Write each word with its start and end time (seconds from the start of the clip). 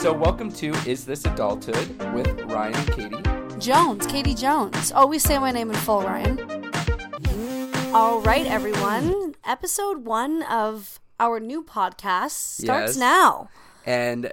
So, 0.00 0.14
welcome 0.14 0.50
to 0.52 0.72
Is 0.86 1.04
This 1.04 1.26
Adulthood 1.26 1.88
with 2.14 2.26
Ryan 2.50 2.74
and 2.74 2.90
Katie. 2.94 3.58
Jones, 3.58 4.06
Katie 4.06 4.34
Jones. 4.34 4.90
Always 4.92 5.22
say 5.22 5.38
my 5.38 5.50
name 5.50 5.68
in 5.70 5.76
full, 5.76 6.00
Ryan. 6.02 6.40
All 7.94 8.22
right, 8.22 8.46
everyone. 8.46 9.34
Episode 9.44 10.06
one 10.06 10.42
of 10.44 11.00
our 11.18 11.38
new 11.38 11.62
podcast 11.62 12.30
starts 12.30 12.92
Yes. 12.92 12.96
now. 12.96 13.50
And 13.84 14.32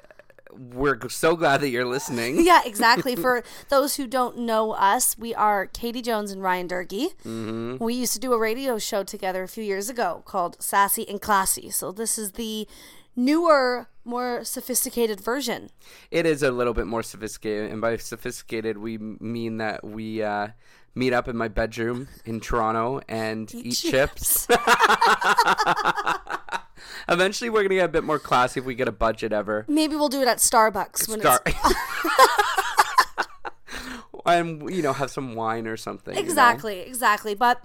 we're 0.54 0.98
so 1.10 1.36
glad 1.36 1.60
that 1.62 1.70
you're 1.70 1.86
listening. 1.86 2.40
Yeah, 2.46 2.62
exactly. 2.66 3.18
For 3.18 3.44
those 3.68 3.98
who 3.98 4.08
don't 4.08 4.38
know 4.40 4.72
us, 4.72 5.18
we 5.18 5.36
are 5.36 5.66
Katie 5.66 6.02
Jones 6.02 6.32
and 6.32 6.42
Ryan 6.42 6.70
Durgy. 6.70 7.10
Mm-hmm. 7.26 7.84
We 7.84 7.94
used 7.94 8.14
to 8.14 8.20
do 8.20 8.32
a 8.32 8.40
radio 8.40 8.80
show 8.80 9.04
together 9.04 9.44
a 9.44 9.48
few 9.50 9.66
years 9.66 9.90
ago 9.90 10.22
called 10.26 10.56
Sassy 10.62 11.08
and 11.10 11.22
Classy. 11.22 11.70
So 11.72 11.92
this 11.92 12.18
is 12.18 12.32
the 12.34 12.68
newer, 13.18 13.88
more 14.08 14.44
sophisticated 14.44 15.22
version. 15.22 15.70
It 16.10 16.26
is 16.26 16.42
a 16.42 16.52
little 16.52 16.74
bit 16.74 16.88
more 16.88 17.04
sophisticated. 17.04 17.72
And 17.72 17.82
by 17.82 17.98
sophisticated, 17.98 18.78
we 18.78 18.98
mean 18.98 19.58
that 19.58 19.84
we 19.84 20.24
uh, 20.24 20.48
meet 20.96 21.14
up 21.14 21.28
in 21.28 21.38
my 21.38 21.48
bedroom 21.48 22.08
in 22.26 22.40
Toronto 22.40 23.02
and 23.08 23.54
eat, 23.54 23.76
chips. 23.76 24.48
Eventually, 27.10 27.50
we're 27.50 27.62
going 27.62 27.70
to 27.70 27.76
get 27.76 27.86
a 27.86 27.90
bit 27.90 28.04
more 28.04 28.20
classy 28.20 28.60
if 28.60 28.66
we 28.66 28.76
get 28.76 28.88
a 28.88 28.92
budget 28.92 29.32
ever. 29.32 29.66
Maybe 29.68 29.96
we'll 29.96 30.10
do 30.10 30.22
it 30.22 30.28
at 30.28 30.38
Starbucks 30.40 31.08
when 31.08 31.20
Star- 31.20 31.42
it's 31.46 31.76
and, 34.26 34.70
you 34.74 34.82
know, 34.82 34.94
have 34.94 35.12
some 35.12 35.36
wine 35.36 35.68
or 35.68 35.78
something. 35.78 36.16
you 36.16 36.22
know? 36.22 36.26
Exactly, 36.26 36.80
exactly. 36.80 37.36
But 37.36 37.62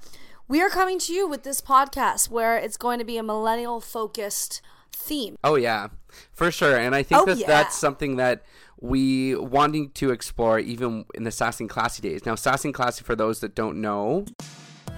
we 0.48 0.60
are 0.60 0.68
coming 0.68 0.98
to 1.00 1.12
you 1.12 1.26
with 1.26 1.42
this 1.44 1.60
podcast 1.60 2.28
where 2.30 2.56
it's 2.56 2.76
going 2.76 2.98
to 2.98 3.04
be 3.04 3.16
a 3.16 3.22
millennial 3.22 3.80
focused 3.80 4.60
theme. 4.92 5.36
Oh 5.44 5.56
yeah, 5.56 5.88
for 6.32 6.50
sure. 6.50 6.76
And 6.76 6.94
I 6.94 7.02
think 7.02 7.20
Oh, 7.22 7.24
that 7.26 7.38
yeah. 7.38 7.46
that's 7.46 7.76
something 7.76 8.16
that 8.16 8.44
we 8.80 9.34
wanting 9.36 9.90
to 9.92 10.10
explore 10.10 10.58
even 10.58 11.04
in 11.14 11.24
the 11.24 11.30
Sassy 11.30 11.64
and 11.64 11.70
Classy 11.70 12.02
days. 12.02 12.26
Now, 12.26 12.34
Sassy 12.34 12.68
and 12.68 12.74
Classy, 12.74 13.04
for 13.04 13.14
those 13.14 13.40
that 13.40 13.54
don't 13.54 13.80
know. 13.80 14.24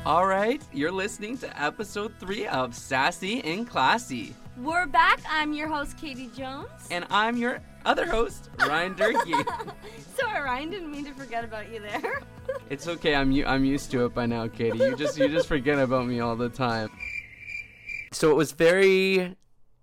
All 0.06 0.26
right, 0.26 0.60
you're 0.72 0.90
listening 0.92 1.38
to 1.38 1.62
episode 1.62 2.12
three 2.20 2.46
of 2.46 2.74
Sassy 2.74 3.42
and 3.42 3.68
Classy, 3.68 4.34
We're 4.58 4.86
back. 4.86 5.20
I'm 5.30 5.52
your 5.54 5.66
host, 5.68 5.96
Katie 5.98 6.30
Jones. 6.36 6.68
and 6.90 7.06
I'm 7.10 7.36
your 7.38 7.60
other 7.86 8.06
host, 8.06 8.50
Ryan 8.60 8.94
Durgy. 8.94 9.32
Sorry, 10.16 10.40
Ryan, 10.42 10.70
didn't 10.70 10.90
mean 10.90 11.04
to 11.06 11.12
forget 11.14 11.42
about 11.44 11.70
you 11.72 11.80
there. 11.80 12.20
it's 12.70 12.86
okay, 12.86 13.14
I'm 13.14 13.32
u- 13.32 13.46
I'm 13.46 13.64
used 13.64 13.90
to 13.92 14.04
it 14.06 14.14
by 14.14 14.26
now, 14.26 14.46
Katie. 14.46 14.78
You 14.78 14.94
just 14.96 15.18
you 15.18 15.28
just 15.28 15.48
forget 15.48 15.78
about 15.78 16.06
me 16.06 16.20
all 16.20 16.36
the 16.36 16.50
time. 16.50 16.90
So 18.12 18.30
it 18.30 18.34
was 18.34 18.52
very, 18.52 19.34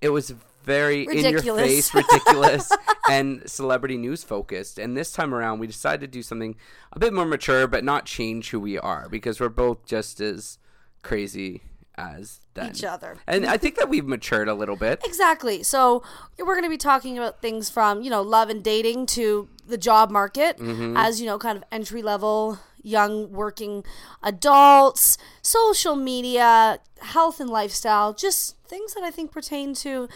it 0.01 0.09
was 0.09 0.33
very 0.63 1.05
in 1.05 1.25
your 1.25 1.41
face, 1.55 1.93
ridiculous, 1.93 2.71
and 3.09 3.41
celebrity 3.49 3.97
news 3.97 4.23
focused. 4.23 4.77
And 4.77 4.95
this 4.95 5.11
time 5.11 5.33
around, 5.33 5.59
we 5.59 5.67
decided 5.67 6.01
to 6.01 6.07
do 6.07 6.21
something 6.21 6.55
a 6.93 6.99
bit 6.99 7.13
more 7.13 7.25
mature, 7.25 7.67
but 7.67 7.83
not 7.83 8.05
change 8.05 8.49
who 8.51 8.59
we 8.59 8.77
are 8.77 9.07
because 9.09 9.39
we're 9.39 9.49
both 9.49 9.85
just 9.85 10.21
as 10.21 10.59
crazy 11.01 11.61
as 11.95 12.41
then. 12.53 12.71
Each 12.71 12.83
other. 12.83 13.17
And 13.27 13.45
I 13.45 13.57
think 13.57 13.75
that 13.75 13.89
we've 13.89 14.05
matured 14.05 14.47
a 14.47 14.53
little 14.53 14.75
bit. 14.75 15.01
Exactly. 15.05 15.63
So 15.63 16.03
we're 16.37 16.45
going 16.55 16.63
to 16.63 16.69
be 16.69 16.77
talking 16.77 17.17
about 17.17 17.41
things 17.41 17.69
from, 17.69 18.01
you 18.01 18.09
know, 18.09 18.21
love 18.21 18.49
and 18.49 18.63
dating 18.63 19.07
to 19.07 19.49
the 19.67 19.77
job 19.77 20.09
market 20.09 20.57
Mm-hmm. 20.57 20.97
as, 20.97 21.19
you 21.21 21.27
know, 21.27 21.37
kind 21.37 21.57
of 21.57 21.63
entry 21.71 22.01
level 22.01 22.59
young 22.83 23.31
working 23.31 23.83
adults, 24.23 25.17
social 25.41 25.95
media, 25.95 26.79
health 27.01 27.39
and 27.39 27.49
lifestyle, 27.49 28.13
just 28.13 28.57
things 28.65 28.93
that 28.93 29.03
I 29.03 29.11
think 29.11 29.31
pertain 29.31 29.73
to 29.75 30.07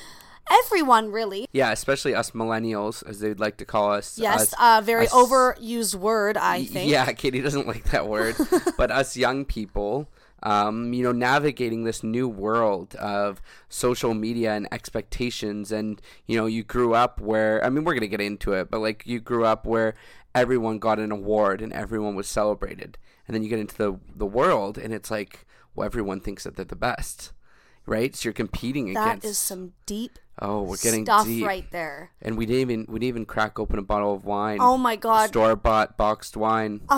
everyone 0.49 1.11
really. 1.11 1.47
Yeah, 1.51 1.71
especially 1.71 2.15
us 2.15 2.31
millennials, 2.31 3.07
as 3.07 3.19
they'd 3.19 3.39
like 3.39 3.57
to 3.57 3.65
call 3.65 3.91
us. 3.91 4.17
Yes, 4.17 4.53
a 4.59 4.81
very 4.81 5.07
us- 5.07 5.13
overused 5.13 5.95
word, 5.95 6.37
i 6.37 6.63
think. 6.63 6.89
Yeah, 6.89 7.11
Katie 7.13 7.41
doesn't 7.41 7.67
like 7.67 7.85
that 7.91 8.07
word. 8.07 8.35
but 8.77 8.91
us 8.91 9.17
young 9.17 9.45
people, 9.45 10.09
um, 10.43 10.93
you 10.93 11.03
know, 11.03 11.11
navigating 11.11 11.83
this 11.83 12.03
new 12.03 12.27
world 12.27 12.95
of 12.95 13.41
social 13.69 14.13
media 14.13 14.53
and 14.53 14.67
expectations. 14.71 15.71
And, 15.71 16.01
you 16.27 16.37
know, 16.37 16.45
you 16.45 16.63
grew 16.63 16.93
up 16.93 17.19
where, 17.19 17.63
I 17.63 17.69
mean, 17.69 17.83
we're 17.83 17.93
going 17.93 18.01
to 18.01 18.07
get 18.07 18.21
into 18.21 18.53
it, 18.53 18.69
but 18.69 18.79
like 18.79 19.03
you 19.05 19.19
grew 19.19 19.45
up 19.45 19.65
where 19.65 19.95
everyone 20.35 20.79
got 20.79 20.99
an 20.99 21.11
award 21.11 21.61
and 21.61 21.73
everyone 21.73 22.15
was 22.15 22.27
celebrated. 22.27 22.97
And 23.27 23.33
then 23.33 23.41
you 23.43 23.49
get 23.49 23.59
into 23.59 23.75
the, 23.77 23.99
the 24.15 24.25
world 24.25 24.77
and 24.77 24.93
it's 24.93 25.09
like, 25.09 25.45
well, 25.73 25.85
everyone 25.85 26.19
thinks 26.19 26.43
that 26.43 26.55
they're 26.55 26.65
the 26.65 26.75
best. 26.75 27.31
Right? 27.87 28.15
So 28.15 28.27
you're 28.27 28.33
competing 28.33 28.93
That 28.93 29.07
against. 29.07 29.25
is 29.27 29.37
some 29.37 29.73
deep 29.85 30.19
oh, 30.41 30.63
we're 30.63 30.77
getting 30.77 31.05
stuff 31.05 31.25
deep. 31.25 31.45
right 31.45 31.69
there. 31.71 32.11
And 32.21 32.37
we 32.37 32.45
didn't 32.45 32.61
even 32.61 32.85
we 32.87 32.99
didn't 32.99 33.09
even 33.09 33.25
crack 33.25 33.59
open 33.59 33.79
a 33.79 33.81
bottle 33.81 34.13
of 34.13 34.25
wine. 34.25 34.57
Oh 34.59 34.77
my 34.77 34.95
god. 34.95 35.29
Store 35.29 35.55
bought 35.55 35.97
boxed 35.97 36.35
wine. 36.37 36.81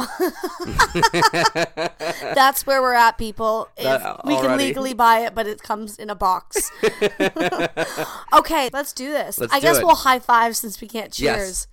That's 2.33 2.65
where 2.65 2.81
we're 2.81 2.93
at, 2.93 3.17
people. 3.17 3.69
That- 3.81 4.25
we 4.25 4.35
can 4.35 4.57
legally 4.57 4.93
buy 4.93 5.19
it, 5.19 5.35
but 5.35 5.47
it 5.47 5.61
comes 5.61 5.97
in 5.97 6.09
a 6.09 6.15
box. 6.15 6.71
okay, 8.33 8.69
let's 8.73 8.93
do 8.93 9.11
this. 9.11 9.39
Let's 9.39 9.53
I 9.53 9.59
do 9.59 9.63
guess 9.67 9.77
it. 9.77 9.85
we'll 9.85 9.95
high 9.95 10.19
five 10.19 10.55
since 10.55 10.79
we 10.81 10.87
can't 10.87 11.17
Yes. 11.19 11.67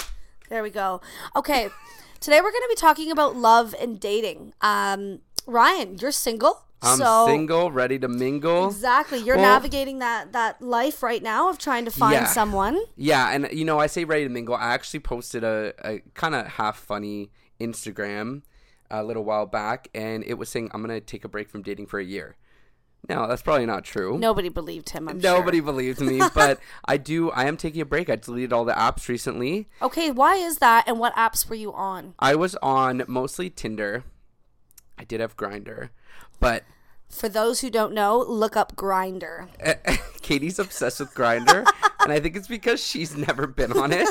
There 0.49 0.63
we 0.63 0.71
go. 0.71 1.01
Okay, 1.35 1.69
today 2.21 2.41
we're 2.41 2.51
going 2.53 2.63
to 2.63 2.69
be 2.69 2.75
talking 2.77 3.11
about 3.11 3.37
love 3.37 3.75
and 3.81 3.99
dating. 3.99 4.53
Um, 4.61 5.21
Ryan, 5.47 5.99
you're 5.99 6.13
single. 6.13 6.61
I'm 6.83 6.99
so 6.99 7.27
single, 7.27 7.71
ready 7.73 7.99
to 8.01 8.09
mingle. 8.09 8.67
Exactly. 8.67 9.19
You're 9.19 9.37
Well- 9.37 9.45
navigating 9.55 10.01
that 10.01 10.33
that 10.33 10.61
life 10.61 11.03
right 11.03 11.23
now 11.23 11.49
of 11.49 11.57
trying 11.59 11.87
to 11.87 11.91
find 11.91 12.13
Yeah. 12.13 12.27
someone. 12.27 12.79
Yeah, 12.95 13.31
and 13.31 13.49
you 13.53 13.65
know, 13.65 13.79
I 13.79 13.87
say 13.87 14.05
ready 14.05 14.25
to 14.25 14.29
mingle. 14.29 14.55
I 14.55 14.75
actually 14.75 15.01
posted 15.01 15.45
a, 15.45 15.73
a 15.83 16.01
kind 16.13 16.35
of 16.35 16.47
half 16.47 16.77
funny 16.79 17.31
Instagram 17.59 18.43
a 18.91 19.03
little 19.03 19.25
while 19.25 19.47
back, 19.47 19.89
and 19.95 20.23
it 20.25 20.35
was 20.35 20.51
saying 20.51 20.71
I'm 20.75 20.83
gonna 20.83 21.01
take 21.01 21.25
a 21.25 21.29
break 21.29 21.49
from 21.49 21.63
dating 21.63 21.87
for 21.87 21.99
a 21.99 22.05
year. 22.05 22.37
No, 23.09 23.27
that's 23.29 23.43
probably 23.43 23.67
not 23.67 23.85
true. 23.85 24.19
Nobody 24.19 24.49
believed 24.49 24.91
him. 24.91 25.09
I'm 25.09 25.19
Nobody 25.19 25.59
Sure. 25.59 25.65
believes 25.67 26.01
me, 26.01 26.21
but 26.35 26.59
I 26.87 26.97
do. 26.97 27.31
I 27.31 27.45
am 27.45 27.57
taking 27.57 27.81
a 27.81 27.85
break. 27.85 28.09
I 28.09 28.17
deleted 28.17 28.53
all 28.53 28.65
the 28.65 28.73
apps 28.73 29.09
recently. 29.09 29.69
Okay, 29.83 30.11
why 30.11 30.37
is 30.37 30.59
that? 30.59 30.85
And 30.89 30.99
what 30.99 31.15
apps 31.15 31.49
were 31.49 31.55
you 31.55 31.73
on? 31.73 32.15
I 32.19 32.35
was 32.35 32.55
on 32.63 33.03
mostly 33.07 33.51
Tinder. 33.51 34.05
I 34.99 35.05
did 35.05 35.21
have 35.21 35.37
Grindr, 35.37 35.91
but 36.41 36.65
For 37.09 37.29
those 37.29 37.61
who 37.61 37.69
don't 37.71 37.93
know, 37.93 38.19
look 38.27 38.57
up 38.57 38.75
Grindr. 38.77 39.49
Katie's 40.23 40.59
obsessed 40.59 41.01
with 41.01 41.13
Grindr, 41.15 41.67
and 42.01 42.13
I 42.13 42.21
think 42.21 42.37
it's 42.37 42.49
because 42.49 42.83
she's 42.85 43.17
never 43.17 43.47
been 43.47 43.73
on 43.73 43.93
it. 43.93 44.09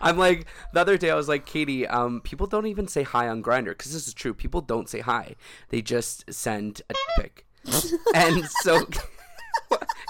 I'm 0.00 0.18
like 0.18 0.46
the 0.72 0.80
other 0.80 0.98
day, 0.98 1.10
I 1.10 1.14
was 1.14 1.28
like, 1.28 1.46
Katie, 1.46 1.86
um, 1.86 2.20
people 2.20 2.46
don't 2.46 2.66
even 2.66 2.88
say 2.88 3.04
hi 3.04 3.28
on 3.28 3.42
Grindr 3.42 3.70
because 3.70 3.92
this 3.92 4.06
is 4.06 4.14
true. 4.14 4.34
People 4.34 4.60
don't 4.60 4.88
say 4.88 5.00
hi; 5.00 5.36
they 5.70 5.80
just 5.80 6.24
send 6.32 6.82
a 6.90 6.94
pic. 7.16 7.46
And 8.14 8.44
so, 8.62 8.86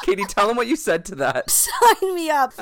Katie, 0.04 0.24
tell 0.24 0.48
them 0.48 0.56
what 0.56 0.66
you 0.66 0.76
said 0.76 1.04
to 1.06 1.14
that. 1.16 1.50
Sign 1.50 2.14
me 2.14 2.30
up. 2.30 2.52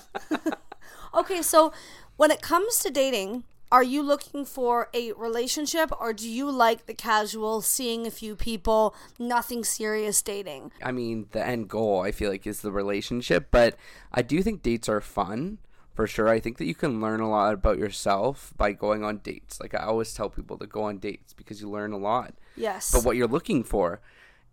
okay, 1.15 1.43
so 1.43 1.73
when 2.17 2.31
it 2.31 2.43
comes 2.43 2.79
to 2.79 2.91
dating, 2.91 3.45
are 3.73 3.83
you 3.83 4.03
looking 4.03 4.45
for 4.45 4.91
a 4.93 5.13
relationship 5.13 5.91
or 5.99 6.13
do 6.13 6.29
you 6.29 6.51
like 6.51 6.85
the 6.85 6.93
casual 6.93 7.63
seeing 7.63 8.07
a 8.07 8.11
few 8.11 8.37
people, 8.37 8.95
nothing 9.19 9.65
serious 9.65 10.21
dating? 10.21 10.73
I 10.83 10.93
mean, 10.93 11.27
the 11.31 11.45
end 11.45 11.71
goal 11.71 12.03
I 12.03 12.13
feel 12.13 12.31
like 12.31 12.47
is 12.47 12.61
the 12.61 12.71
relationship, 12.71 13.49
but 13.51 13.77
I 14.13 14.21
do 14.21 14.43
think 14.43 14.63
dates 14.63 14.91
are 14.91 15.01
fun 15.01 15.57
for 15.95 16.07
sure. 16.07 16.29
I 16.29 16.39
think 16.39 16.59
that 16.59 16.67
you 16.67 16.75
can 16.75 17.01
learn 17.01 17.21
a 17.21 17.31
lot 17.31 17.55
about 17.55 17.79
yourself 17.79 18.53
by 18.59 18.73
going 18.73 19.05
on 19.05 19.19
dates. 19.19 19.59
Like 19.59 19.75
I 19.75 19.85
always 19.85 20.13
tell 20.13 20.29
people 20.29 20.59
to 20.59 20.67
go 20.67 20.83
on 20.83 20.99
dates 20.99 21.33
because 21.33 21.63
you 21.63 21.71
learn 21.71 21.93
a 21.93 21.99
lot. 21.99 22.35
Yes. 22.57 22.93
but 22.93 23.05
what 23.05 23.17
you're 23.17 23.27
looking 23.27 23.65
for. 23.65 24.01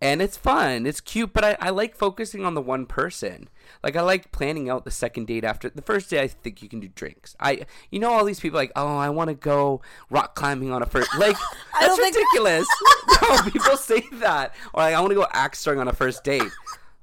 And 0.01 0.21
it's 0.21 0.37
fun, 0.37 0.85
it's 0.85 1.01
cute, 1.01 1.33
but 1.33 1.43
I, 1.43 1.57
I 1.59 1.69
like 1.71 1.93
focusing 1.93 2.45
on 2.45 2.53
the 2.53 2.61
one 2.61 2.85
person. 2.85 3.49
Like 3.83 3.97
I 3.97 4.01
like 4.01 4.31
planning 4.31 4.69
out 4.69 4.85
the 4.85 4.91
second 4.91 5.27
date 5.27 5.43
after 5.43 5.69
the 5.69 5.81
first 5.81 6.09
day. 6.09 6.21
I 6.21 6.27
think 6.27 6.61
you 6.61 6.69
can 6.69 6.79
do 6.79 6.87
drinks. 6.87 7.35
I, 7.37 7.66
you 7.91 7.99
know, 7.99 8.13
all 8.13 8.23
these 8.23 8.40
people 8.40 8.57
like, 8.57 8.72
oh, 8.78 8.97
I 8.97 9.09
want 9.09 9.28
to 9.28 9.34
go 9.34 9.81
rock 10.09 10.35
climbing 10.35 10.72
on 10.72 10.81
a 10.81 10.85
first. 10.85 11.09
Like 11.19 11.35
that's 11.79 11.99
ridiculous. 11.99 12.67
no, 13.22 13.41
people 13.43 13.75
say 13.75 14.03
that, 14.13 14.53
or 14.73 14.84
like, 14.84 14.96
I 14.96 14.99
want 15.01 15.11
to 15.11 15.16
go 15.16 15.28
axe 15.31 15.63
throwing 15.63 15.79
on 15.79 15.87
a 15.87 15.93
first 15.93 16.23
date. 16.23 16.52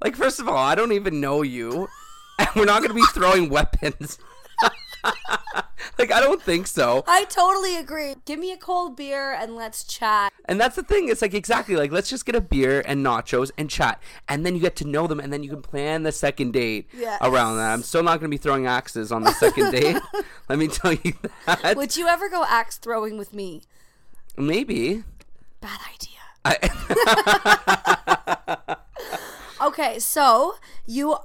Like 0.03 0.17
first 0.17 0.41
of 0.41 0.49
all, 0.49 0.57
I 0.57 0.75
don't 0.75 0.93
even 0.93 1.21
know 1.21 1.43
you, 1.43 1.89
and 2.39 2.49
we're 2.57 2.65
not 2.65 2.79
going 2.83 2.91
to 2.91 2.95
be 2.95 3.05
throwing 3.13 3.51
weapons. 3.51 4.19
like 5.99 6.13
I 6.13 6.21
don't 6.21 6.43
think 6.43 6.67
so. 6.67 7.05
I 7.07 7.25
totally 7.25 7.77
agree. 7.77 8.15
Give 8.25 8.39
me 8.39 8.53
a 8.53 8.57
cold 8.57 8.97
beer 8.97 9.33
and 9.33 9.57
let's 9.57 9.85
chat. 9.85 10.33
And 10.45 10.61
that's 10.61 10.77
the 10.77 10.83
thing. 10.83 11.09
It's 11.09 11.23
like 11.23 11.35
exactly 11.35 11.77
like 11.77 11.91
let's 11.91 12.09
just 12.11 12.27
get 12.27 12.35
a 12.35 12.41
beer 12.41 12.83
and 12.87 13.05
nachos 13.05 13.51
and 13.59 13.69
chat, 13.71 14.01
and 14.29 14.45
then 14.47 14.55
you 14.55 14.61
get 14.61 14.77
to 14.77 14.87
know 14.87 15.07
them, 15.07 15.21
and 15.21 15.33
then 15.33 15.43
you 15.43 15.51
can 15.51 15.63
plan 15.63 16.03
the 16.03 16.13
second 16.13 16.53
date 16.53 16.89
Yes. 16.97 17.19
around 17.23 17.57
that. 17.57 17.73
I'm 17.73 17.83
still 17.83 18.03
not 18.03 18.21
going 18.21 18.31
to 18.31 18.35
be 18.35 18.41
throwing 18.41 18.67
axes 18.67 19.11
on 19.13 19.23
the 19.23 19.33
second 19.33 19.71
date. 19.73 19.97
Let 20.49 20.59
me 20.59 20.69
tell 20.69 20.93
you 20.93 21.15
that. 21.47 21.77
Would 21.77 21.97
you 21.97 22.07
ever 22.09 22.29
go 22.29 22.45
axe 22.47 22.77
throwing 22.79 23.17
with 23.19 23.33
me? 23.35 23.63
Maybe. 24.37 25.03
Bad 25.61 25.81
idea. 25.93 26.11
I, 26.45 26.59
Okay, 29.61 29.99
so 29.99 30.57
you 30.87 31.17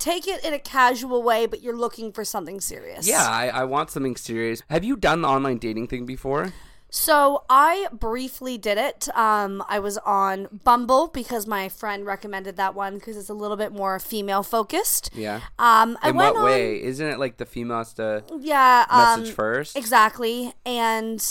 take 0.00 0.26
it 0.26 0.44
in 0.44 0.52
a 0.52 0.58
casual 0.58 1.22
way, 1.22 1.46
but 1.46 1.62
you're 1.62 1.76
looking 1.76 2.12
for 2.12 2.24
something 2.24 2.60
serious. 2.60 3.06
Yeah, 3.06 3.26
I, 3.28 3.48
I 3.48 3.64
want 3.64 3.90
something 3.90 4.16
serious. 4.16 4.62
Have 4.68 4.82
you 4.82 4.96
done 4.96 5.22
the 5.22 5.28
online 5.28 5.58
dating 5.58 5.86
thing 5.88 6.06
before? 6.06 6.52
So 6.92 7.44
I 7.48 7.86
briefly 7.92 8.58
did 8.58 8.76
it. 8.76 9.08
Um, 9.16 9.62
I 9.68 9.78
was 9.78 9.96
on 9.98 10.48
Bumble 10.64 11.06
because 11.06 11.46
my 11.46 11.68
friend 11.68 12.04
recommended 12.04 12.56
that 12.56 12.74
one 12.74 12.94
because 12.96 13.16
it's 13.16 13.28
a 13.28 13.34
little 13.34 13.56
bit 13.56 13.72
more 13.72 14.00
female 14.00 14.42
focused. 14.42 15.10
Yeah. 15.14 15.36
Um, 15.58 15.96
I 16.02 16.08
In 16.10 16.16
went 16.16 16.34
what 16.34 16.40
on, 16.40 16.44
way? 16.46 16.82
Isn't 16.82 17.06
it 17.06 17.20
like 17.20 17.36
the 17.36 17.46
female 17.46 17.78
has 17.78 17.94
to 17.94 18.24
Yeah. 18.40 18.86
Um, 18.90 19.20
message 19.20 19.34
first? 19.36 19.76
Exactly, 19.76 20.52
and 20.66 21.24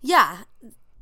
yeah, 0.00 0.38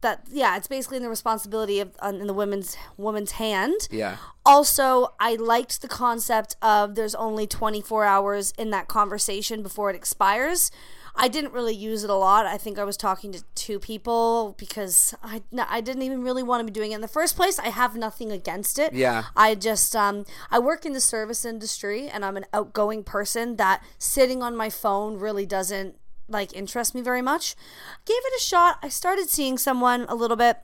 that 0.01 0.27
yeah, 0.31 0.57
it's 0.57 0.69
basically 0.69 0.99
in 0.99 1.03
the 1.03 1.09
responsibility 1.09 1.81
of 1.81 1.97
in 2.03 2.27
the 2.27 2.35
woman's 2.35 2.77
woman's 2.97 3.33
hand. 3.33 3.89
Yeah. 3.91 4.17
Also, 4.45 5.15
I 5.19 5.35
liked 5.35 5.83
the 5.83 5.89
concept 5.89 6.57
of 6.63 6.95
there's 6.95 7.15
only 7.15 7.47
24 7.47 8.05
hours 8.05 8.53
in 8.57 8.71
that 8.71 8.89
conversation 8.89 9.63
before 9.63 9.91
it 9.91 9.97
expires. 9.97 10.71
I 11.17 11.29
didn't 11.29 11.53
really 11.53 11.75
use 11.75 12.05
it 12.05 12.11
a 12.11 12.15
lot. 12.15 12.45
I 12.45 12.59
think 12.59 12.79
I 12.79 12.85
was 12.85 12.97
talking 12.97 13.33
to 13.33 13.43
two 13.55 13.79
people 13.79 14.55
because 14.59 15.15
I, 15.23 15.43
no, 15.51 15.65
I 15.69 15.81
didn't 15.81 16.03
even 16.03 16.23
really 16.23 16.43
want 16.43 16.61
to 16.61 16.65
be 16.65 16.71
doing 16.71 16.93
it 16.93 16.97
in 16.97 17.01
the 17.01 17.09
first 17.09 17.37
place. 17.37 17.59
I 17.59 17.71
have 17.71 17.97
nothing 17.97 18.31
against 18.31 18.79
it. 18.79 18.93
Yeah. 18.93 19.25
I 19.35 19.55
just 19.55 19.97
um 19.97 20.27
I 20.51 20.59
work 20.59 20.85
in 20.85 20.93
the 20.93 21.01
service 21.01 21.45
industry 21.45 22.09
and 22.09 22.25
I'm 22.25 22.37
an 22.37 22.45
outgoing 22.53 23.03
person 23.03 23.57
that 23.57 23.83
sitting 23.99 24.43
on 24.43 24.57
my 24.57 24.69
phone 24.69 25.19
really 25.19 25.47
doesn't 25.47 25.97
like 26.29 26.53
interest 26.55 26.95
me 26.95 27.01
very 27.03 27.23
much. 27.23 27.55
Gave 28.05 28.17
it 28.25 28.33
a 28.37 28.43
shot. 28.43 28.79
I 28.83 28.89
started 28.89 29.29
seeing 29.29 29.59
someone 29.59 30.07
a 30.09 30.15
little 30.15 30.37
bit 30.37 30.59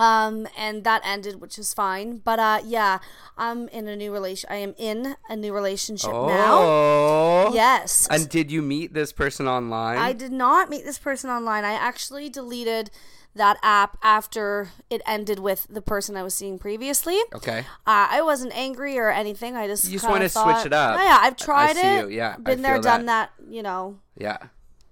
um 0.00 0.46
and 0.56 0.84
that 0.84 1.02
ended 1.04 1.40
which 1.40 1.58
is 1.58 1.74
fine 1.74 2.18
but 2.18 2.38
uh 2.38 2.60
yeah 2.64 2.98
i'm 3.36 3.66
in 3.70 3.88
a 3.88 3.96
new 3.96 4.12
relation 4.12 4.48
i 4.48 4.54
am 4.54 4.72
in 4.78 5.16
a 5.28 5.34
new 5.34 5.52
relationship 5.52 6.12
now 6.12 6.58
Oh. 6.62 7.50
yes 7.52 8.06
And 8.08 8.28
did 8.28 8.48
you 8.52 8.62
meet 8.62 8.94
this 8.94 9.12
person 9.12 9.48
online? 9.48 9.98
i 9.98 10.12
did 10.12 10.30
not 10.30 10.70
meet 10.70 10.84
this 10.84 10.98
person 10.98 11.30
online 11.30 11.64
i 11.64 11.72
actually 11.72 12.30
deleted 12.30 12.92
that 13.34 13.56
app 13.62 13.98
after 14.02 14.68
it 14.88 15.02
ended 15.04 15.40
with 15.40 15.66
the 15.68 15.82
person 15.82 16.16
i 16.16 16.22
was 16.22 16.32
seeing 16.32 16.60
previously 16.60 17.18
okay. 17.34 17.60
uh, 17.84 18.06
i 18.08 18.22
wasn't 18.22 18.56
angry 18.56 18.96
or 18.98 19.10
anything 19.10 19.56
i 19.56 19.66
just 19.66 19.82
You 19.86 19.98
just 19.98 20.08
wanna 20.08 20.28
switch 20.28 20.64
it 20.64 20.72
up. 20.72 20.96
oh, 20.96 21.02
yeah 21.02 21.18
I- 21.20 21.24
I 21.24 21.26
i've 21.26 21.36
tried 21.36 21.74
see 21.76 21.82
it 21.82 22.04
you, 22.04 22.16
yeah, 22.16 22.36
I 22.38 22.40
been 22.40 22.62
there 22.62 22.74
feel 22.74 22.82
done 22.82 23.06
that 23.06 23.30
you 23.50 23.64
know 23.64 23.98
Yeah. 24.16 24.38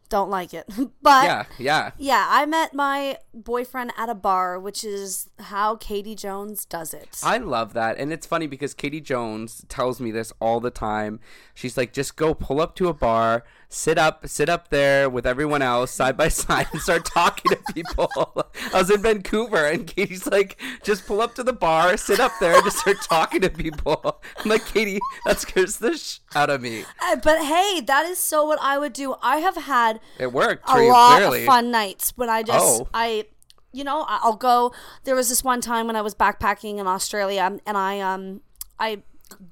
Don't 0.09 0.31
like 0.31 0.55
it 0.55 0.67
but 1.03 1.25
Yeah. 1.25 1.45
Yeah. 1.59 1.91
yeah, 1.99 2.27
I 2.31 2.47
met 2.47 2.75
my 2.75 3.19
boyfriend 3.35 3.93
at 3.97 4.09
a 4.09 4.15
bar, 4.15 4.59
which 4.59 4.85
is 4.85 5.29
how 5.39 5.77
Katie 5.77 6.15
Jones 6.15 6.65
does 6.65 6.95
it. 6.95 7.21
I 7.23 7.39
love 7.39 7.73
that. 7.75 7.99
And 7.99 8.13
it's 8.13 8.27
funny 8.27 8.47
because 8.47 8.75
Katie 8.75 9.01
Jones 9.01 9.65
tells 9.69 10.01
me 10.01 10.11
this 10.11 10.33
all 10.41 10.61
the 10.61 10.71
time. 10.71 11.21
She's 11.55 11.77
like, 11.77 11.93
just 11.93 12.17
go 12.17 12.35
pull 12.35 12.61
up 12.61 12.75
to 12.77 12.89
a 12.89 12.95
bar, 12.95 13.45
sit 13.69 13.99
up, 13.99 14.27
sit 14.29 14.49
up 14.49 14.69
there 14.69 15.09
with 15.11 15.27
everyone 15.27 15.63
else 15.63 15.91
side 15.91 16.17
by 16.17 16.29
side 16.43 16.67
and 16.73 16.81
start 16.81 17.05
talking 17.05 17.53
to 17.53 17.73
people. 17.73 18.46
I 18.77 18.81
was 18.81 18.91
in 18.91 19.03
Vancouver 19.03 19.65
and 19.65 19.87
Katie's 19.87 20.27
like, 20.27 20.61
just 20.83 21.07
pull 21.07 21.21
up 21.21 21.35
to 21.37 21.43
the 21.43 21.53
bar, 21.53 21.97
sit 21.97 22.21
up 22.21 22.33
there, 22.41 22.55
and 22.55 22.65
just 22.65 22.79
start 22.79 22.99
talking 23.03 23.41
to 23.41 23.51
people. 23.51 24.21
I'm 24.39 24.51
like, 24.51 24.67
Katie, 24.67 25.01
that 25.25 25.41
scares 25.41 25.79
the 25.79 25.97
sh 25.97 26.21
out 26.35 26.51
of 26.51 26.61
me. 26.61 26.85
Uh, 27.03 27.17
but 27.17 27.43
hey, 27.45 27.81
that 27.81 28.07
is 28.07 28.19
so 28.19 28.45
what 28.45 28.59
I 28.61 28.79
would 28.79 28.93
do. 28.93 29.15
I 29.23 29.39
have 29.39 29.57
had 29.57 30.01
It 30.19 30.33
worked 30.33 30.69
a 30.71 30.83
you, 30.83 30.91
lot 30.93 31.17
clearly. 31.17 31.41
of 31.41 31.47
fun 31.47 31.71
nights 31.71 32.13
when 32.17 32.29
I 32.29 32.43
just 32.43 32.83
Oh. 32.83 32.89
I 32.95 33.27
you 33.73 33.85
know, 33.85 34.03
I- 34.09 34.21
I'll 34.23 34.37
go 34.37 34.73
there 35.05 35.15
was 35.15 35.29
this 35.29 35.43
one 35.45 35.61
time 35.61 35.87
when 35.87 35.97
I 35.97 36.03
was 36.03 36.15
backpacking 36.15 36.79
in 36.79 36.87
Australia 36.87 37.59
and 37.67 37.77
I 37.77 38.01
um 38.01 38.41
I 38.79 39.03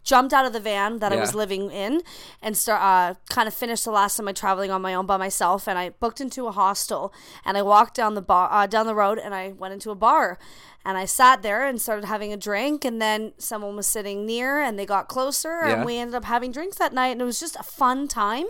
jumped 0.05 0.32
out 0.32 0.47
of 0.47 0.53
the 0.53 0.61
van 0.61 0.99
that 1.00 1.12
I 1.12 1.17
was 1.17 1.35
living 1.35 1.71
in 1.71 2.00
and 2.41 2.56
start 2.56 2.81
uh, 2.81 3.15
kind 3.29 3.49
of 3.49 3.55
finished 3.55 3.85
the 3.85 3.91
last 3.91 4.19
of 4.19 4.25
my 4.25 4.32
traveling 4.32 4.71
on 4.71 4.81
my 4.82 4.94
own 4.94 5.05
by 5.06 5.17
myself 5.17 5.67
and 5.67 5.79
I 5.79 5.91
booked 5.91 6.21
into 6.21 6.47
a 6.47 6.53
hostel 6.53 7.12
and 7.44 7.56
I 7.59 7.62
walked 7.62 7.94
down 7.97 8.15
the 8.15 8.23
bar 8.23 8.49
uh, 8.53 8.67
down 8.67 8.87
the 8.87 8.94
road 8.94 9.19
and 9.19 9.35
I 9.35 9.49
went 9.53 9.75
into 9.75 9.91
a 9.91 9.94
bar 9.94 10.38
and 10.85 10.97
I 10.97 11.06
sat 11.06 11.43
there 11.43 11.67
and 11.67 11.81
started 11.81 12.05
having 12.05 12.32
a 12.32 12.37
drink 12.37 12.85
and 12.85 13.00
then 13.03 13.32
someone 13.38 13.75
was 13.75 13.87
sitting 13.87 14.25
near 14.26 14.61
and 14.61 14.79
they 14.79 14.87
got 14.87 15.09
closer 15.09 15.62
Yeah. 15.67 15.75
and 15.76 15.85
we 15.85 15.97
ended 15.97 16.15
up 16.15 16.25
having 16.26 16.53
drinks 16.53 16.76
that 16.76 16.93
night 16.93 17.09
and 17.09 17.21
it 17.21 17.25
was 17.25 17.41
just 17.41 17.56
a 17.56 17.62
fun 17.65 18.06
time. 18.06 18.47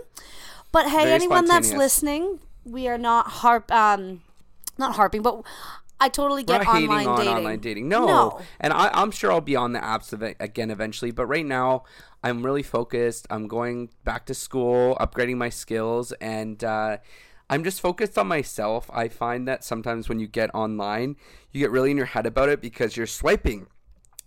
But 0.71 0.89
hey, 0.89 1.03
Very 1.05 1.11
anyone 1.13 1.45
that's 1.45 1.71
listening, 1.73 2.39
we 2.65 2.87
are 2.87 2.97
not 2.97 3.27
harp 3.27 3.71
um 3.71 4.21
not 4.77 4.95
harping, 4.95 5.21
but 5.21 5.41
I 5.99 6.09
totally 6.09 6.41
We're 6.43 6.59
get 6.59 6.65
not 6.65 6.75
hating 6.75 6.89
online 6.89 7.07
on 7.07 7.17
dating. 7.17 7.33
online 7.33 7.59
dating. 7.59 7.89
No. 7.89 8.05
No. 8.05 8.41
And 8.59 8.73
I, 8.73 8.89
I'm 8.93 9.11
sure 9.11 9.31
I'll 9.31 9.41
be 9.41 9.55
on 9.55 9.73
the 9.73 9.79
apps 9.79 10.13
again 10.39 10.69
eventually. 10.69 11.11
But 11.11 11.27
right 11.27 11.45
now, 11.45 11.83
I'm 12.23 12.45
really 12.45 12.63
focused. 12.63 13.27
I'm 13.29 13.47
going 13.47 13.89
back 14.03 14.25
to 14.25 14.33
school, 14.33 14.97
upgrading 14.99 15.37
my 15.37 15.49
skills, 15.49 16.11
and 16.13 16.63
uh, 16.63 16.97
I'm 17.49 17.63
just 17.63 17.79
focused 17.79 18.17
on 18.17 18.27
myself. 18.27 18.89
I 18.93 19.07
find 19.07 19.47
that 19.47 19.63
sometimes 19.63 20.09
when 20.09 20.19
you 20.19 20.27
get 20.27 20.53
online, 20.53 21.15
you 21.51 21.61
get 21.61 21.71
really 21.71 21.91
in 21.91 21.97
your 21.97 22.07
head 22.07 22.25
about 22.25 22.49
it 22.49 22.61
because 22.61 22.97
you're 22.97 23.07
swiping. 23.07 23.67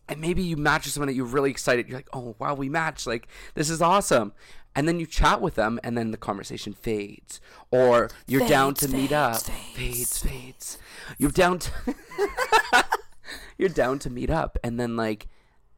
And 0.09 0.23
maybe 0.23 0.43
you 0.43 0.57
match 0.57 0.85
with 0.85 0.95
someone 0.95 1.09
that 1.09 1.15
you're 1.15 1.27
really 1.27 1.51
excited. 1.51 1.87
You're 1.87 1.99
like, 1.99 2.09
oh, 2.15 2.35
wow, 2.39 2.55
we 2.55 2.71
matched. 2.71 3.07
Like, 3.07 3.29
this 3.55 3.69
is 3.69 3.83
awesome. 3.83 4.33
And 4.77 4.87
then 4.87 5.01
you 5.01 5.07
chat 5.07 5.41
with 5.41 5.57
them, 5.57 5.81
and 5.83 5.99
then 5.99 6.13
the 6.13 6.17
conversation 6.17 6.73
fades. 6.73 7.41
Or 7.73 8.11
you're 8.29 8.47
down 8.47 8.75
to 8.75 8.87
Fades, 8.87 8.93
meet 8.95 9.13
up. 9.13 9.37
fades, 9.41 9.73
fades. 9.75 10.23
fades. 10.23 10.79
You're 11.19 11.31
down 11.33 11.59
to. 11.59 11.71
you're 13.59 13.69
down 13.69 13.99
to 13.99 14.09
meet 14.11 14.31
up 14.31 14.57
and 14.63 14.79
then 14.79 14.97
like 14.97 15.27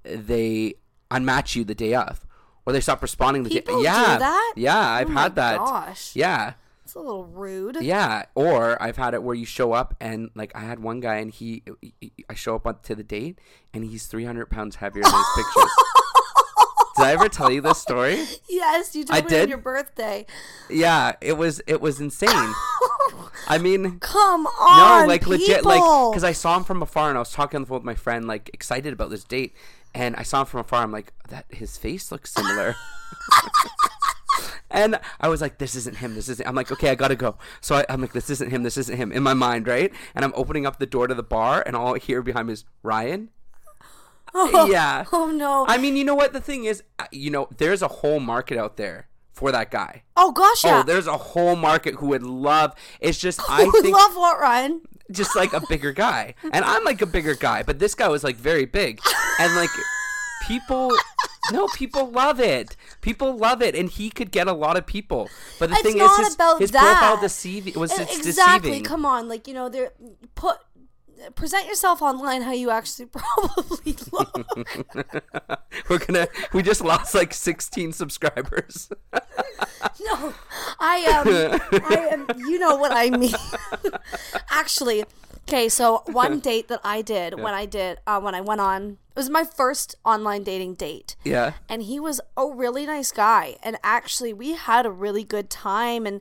they 0.02 0.74
unmatch 1.10 1.56
you 1.56 1.64
the 1.64 1.74
day 1.74 1.94
of 1.94 2.26
or 2.66 2.72
they 2.72 2.80
stop 2.80 3.00
responding 3.02 3.42
the 3.42 3.50
People 3.50 3.76
day 3.76 3.80
do 3.80 3.84
yeah 3.84 4.18
that? 4.18 4.52
yeah 4.56 4.78
i've 4.90 5.08
Oh 5.08 5.12
my 5.12 5.22
had 5.22 5.34
that 5.36 5.58
gosh. 5.58 6.14
yeah 6.14 6.52
It's 6.84 6.94
a 6.94 6.98
little 7.00 7.24
rude. 7.24 7.78
yeah 7.80 8.24
or 8.34 8.80
i've 8.82 8.98
had 8.98 9.14
it 9.14 9.22
where 9.22 9.34
you 9.34 9.46
show 9.46 9.72
up 9.72 9.94
and 10.00 10.30
like 10.34 10.52
i 10.54 10.60
had 10.60 10.78
one 10.80 11.00
guy 11.00 11.16
and 11.16 11.30
he, 11.30 11.62
he- 12.00 12.12
i 12.28 12.34
show 12.34 12.54
up 12.56 12.82
to 12.84 12.94
the 12.94 13.02
date 13.02 13.38
and 13.72 13.84
he's 13.84 14.06
300 14.06 14.46
pounds 14.50 14.76
heavier 14.76 15.02
than 15.02 15.12
his 15.12 15.26
pictures 15.36 15.70
did 16.96 17.04
i 17.04 17.12
ever 17.12 17.28
tell 17.28 17.50
you 17.50 17.60
this 17.60 17.78
story 17.78 18.24
Yes, 18.48 18.94
you 18.94 19.04
told 19.04 19.16
I 19.16 19.20
me 19.20 19.24
on 19.24 19.28
did? 19.30 19.48
your 19.48 19.58
birthday. 19.58 20.26
yeah 20.68 21.12
it 21.20 21.34
was 21.34 21.60
it 21.66 21.80
was 21.80 22.00
insane 22.00 22.28
i 23.48 23.58
mean 23.58 23.98
Come 24.00 24.46
on, 24.46 24.78
No, 24.78 25.02
on, 25.02 25.08
like 25.08 25.26
legit, 25.26 25.64
like 25.64 25.80
because 26.10 26.24
I 26.24 26.32
saw 26.32 26.56
him 26.56 26.64
from 26.64 26.82
afar 26.82 27.08
and 27.08 27.16
I 27.16 27.20
was 27.20 27.32
talking 27.32 27.56
on 27.56 27.62
the 27.62 27.66
phone 27.66 27.76
with 27.78 27.84
my 27.84 27.94
friend, 27.94 28.26
like 28.26 28.50
excited 28.52 28.92
about 28.92 29.10
this 29.10 29.24
date, 29.24 29.54
and 29.94 30.14
I 30.16 30.22
saw 30.22 30.40
him 30.40 30.46
from 30.46 30.60
afar. 30.60 30.82
I'm 30.82 30.92
like, 30.92 31.12
that 31.28 31.46
his 31.50 31.76
face 31.78 32.10
looks 32.12 32.32
similar. 32.32 32.76
And 34.72 35.00
I 35.20 35.26
was 35.26 35.40
like, 35.40 35.58
this 35.58 35.74
isn't 35.74 35.96
him. 35.96 36.14
This 36.14 36.28
isn't. 36.28 36.46
I'm 36.46 36.54
like, 36.54 36.70
okay, 36.70 36.90
I 36.90 36.94
gotta 36.94 37.16
go. 37.16 37.36
So 37.60 37.74
I, 37.74 37.84
I'm 37.88 38.00
like, 38.00 38.12
this 38.12 38.30
isn't 38.30 38.50
him. 38.50 38.62
This 38.62 38.76
isn't 38.76 38.96
him. 38.96 39.10
In 39.10 39.20
my 39.20 39.34
mind, 39.34 39.66
right? 39.66 39.92
And 40.14 40.24
I'm 40.24 40.32
opening 40.36 40.64
up 40.64 40.78
the 40.78 40.86
door 40.86 41.08
to 41.08 41.14
the 41.14 41.24
bar, 41.24 41.64
and 41.66 41.74
all 41.74 41.96
I 41.96 41.98
hear 41.98 42.22
behind 42.22 42.46
me 42.46 42.52
is 42.52 42.64
Ryan. 42.84 43.30
yeah. 44.68 45.04
Oh 45.12 45.30
no. 45.30 45.64
I 45.68 45.78
mean, 45.78 45.96
you 45.96 46.04
know 46.04 46.14
what? 46.14 46.32
The 46.32 46.40
thing 46.40 46.64
is, 46.64 46.82
uh, 46.98 47.06
you 47.10 47.30
know, 47.30 47.48
there's 47.56 47.82
a 47.82 47.88
whole 47.88 48.20
market 48.20 48.58
out 48.58 48.76
there 48.76 49.08
for 49.32 49.52
that 49.52 49.70
guy. 49.70 50.02
oh 50.16 50.32
gosh, 50.32 50.64
yeah. 50.64 50.80
Oh, 50.80 50.82
there's 50.82 51.06
a 51.06 51.16
whole 51.16 51.56
market 51.56 51.94
who 51.96 52.08
would 52.08 52.22
love. 52.22 52.74
It's 53.00 53.18
just 53.18 53.40
I 53.48 53.64
would 53.64 53.82
think 53.82 53.96
love 53.96 54.14
what, 54.14 54.40
Ryan? 54.40 54.82
just 55.10 55.34
like 55.34 55.52
a 55.52 55.60
bigger 55.68 55.92
guy. 55.92 56.34
And 56.52 56.64
I'm 56.64 56.84
like 56.84 57.02
a 57.02 57.06
bigger 57.06 57.34
guy, 57.34 57.62
but 57.62 57.78
this 57.78 57.94
guy 57.94 58.08
was 58.08 58.22
like 58.22 58.36
very 58.36 58.64
big. 58.64 59.00
And 59.38 59.54
like 59.56 59.70
people 60.46 60.92
no, 61.52 61.66
people 61.68 62.10
love 62.10 62.38
it. 62.40 62.76
People 63.00 63.36
love 63.36 63.62
it 63.62 63.74
and 63.74 63.90
he 63.90 64.10
could 64.10 64.30
get 64.30 64.46
a 64.46 64.52
lot 64.52 64.76
of 64.76 64.86
people. 64.86 65.28
But 65.58 65.70
the 65.70 65.76
It's 65.76 65.82
thing 65.82 65.98
is 65.98 66.16
his, 66.16 66.36
his 66.58 66.70
profile 66.70 67.20
deceiving 67.20 67.74
was 67.74 67.92
exactly. 67.98 68.70
deceiving. 68.70 68.84
Come 68.84 69.04
on, 69.04 69.28
like 69.28 69.48
you 69.48 69.54
know, 69.54 69.68
they're 69.68 69.92
put 70.34 70.58
present 71.34 71.66
yourself 71.66 72.02
online 72.02 72.42
how 72.42 72.52
you 72.52 72.70
actually 72.70 73.06
probably 73.12 73.96
look. 74.12 74.46
We're 75.88 75.98
gonna 75.98 76.28
we 76.52 76.62
just 76.62 76.82
lost 76.82 77.14
like 77.14 77.34
sixteen 77.34 77.92
subscribers. 77.92 78.90
no, 79.12 80.34
I 80.78 80.96
am. 80.96 81.82
I 81.84 82.08
am. 82.12 82.26
You 82.38 82.58
know 82.58 82.76
what 82.76 82.92
I 82.92 83.10
mean. 83.10 83.34
actually, 84.50 85.04
okay. 85.48 85.68
So 85.68 86.02
one 86.06 86.40
date 86.40 86.68
that 86.68 86.80
I 86.84 87.02
did 87.02 87.34
when 87.40 87.54
I 87.54 87.66
did 87.66 87.98
uh, 88.06 88.20
when 88.20 88.34
I 88.34 88.40
went 88.40 88.60
on 88.60 88.98
it 89.10 89.16
was 89.16 89.30
my 89.30 89.44
first 89.44 89.96
online 90.04 90.44
dating 90.44 90.74
date. 90.74 91.16
yeah. 91.24 91.52
and 91.68 91.82
he 91.82 91.98
was 92.00 92.20
a 92.36 92.46
really 92.46 92.86
nice 92.86 93.10
guy 93.10 93.56
and 93.62 93.76
actually 93.82 94.32
we 94.32 94.52
had 94.52 94.86
a 94.86 94.90
really 94.90 95.24
good 95.24 95.50
time 95.50 96.06
and 96.06 96.20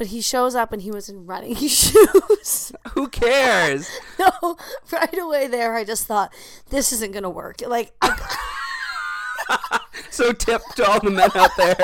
but 0.00 0.06
he 0.06 0.22
shows 0.22 0.54
up 0.54 0.72
and 0.72 0.80
he 0.80 0.90
was 0.90 1.10
in 1.10 1.26
running 1.26 1.54
shoes 1.68 2.72
Who 2.94 3.06
cares? 3.08 3.86
no 4.18 4.56
right 4.90 5.18
away 5.18 5.46
there 5.46 5.74
i 5.76 5.84
just 5.84 6.06
thought 6.06 6.32
this 6.70 6.90
isn't 6.90 7.12
gonna 7.12 7.28
work 7.28 7.56
like 7.66 7.92
So 10.10 10.32
tip 10.32 10.62
to 10.76 10.88
all 10.88 11.00
the 11.00 11.10
men 11.10 11.30
out 11.34 11.50
there. 11.56 11.76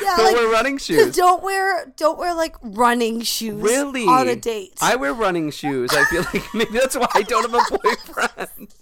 Yeah, 0.00 0.16
Don't 0.16 0.24
like, 0.26 0.34
wear 0.34 0.48
running 0.50 0.78
shoes. 0.78 1.14
don't 1.16 1.42
wear 1.42 1.86
don't 1.96 2.18
wear 2.18 2.34
like 2.34 2.54
running 2.62 3.22
shoes 3.22 3.62
Really? 3.62 4.04
on 4.04 4.28
a 4.28 4.36
date 4.36 4.74
I 4.82 4.96
wear 4.96 5.14
running 5.14 5.50
shoes. 5.50 5.90
I 5.92 6.04
feel 6.04 6.22
like 6.34 6.42
maybe 6.54 6.72
that's 6.78 6.96
why 6.96 7.08
I 7.14 7.22
don't 7.22 7.50
have 7.50 7.54
a 7.72 7.78
boyfriend. 7.78 8.74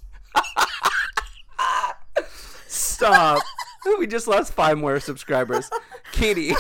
Stop. 2.67 3.43
we 3.99 4.07
just 4.07 4.27
lost 4.27 4.53
five 4.55 4.77
more 4.79 4.99
subscribers. 4.99 5.71
Katie. 6.13 6.53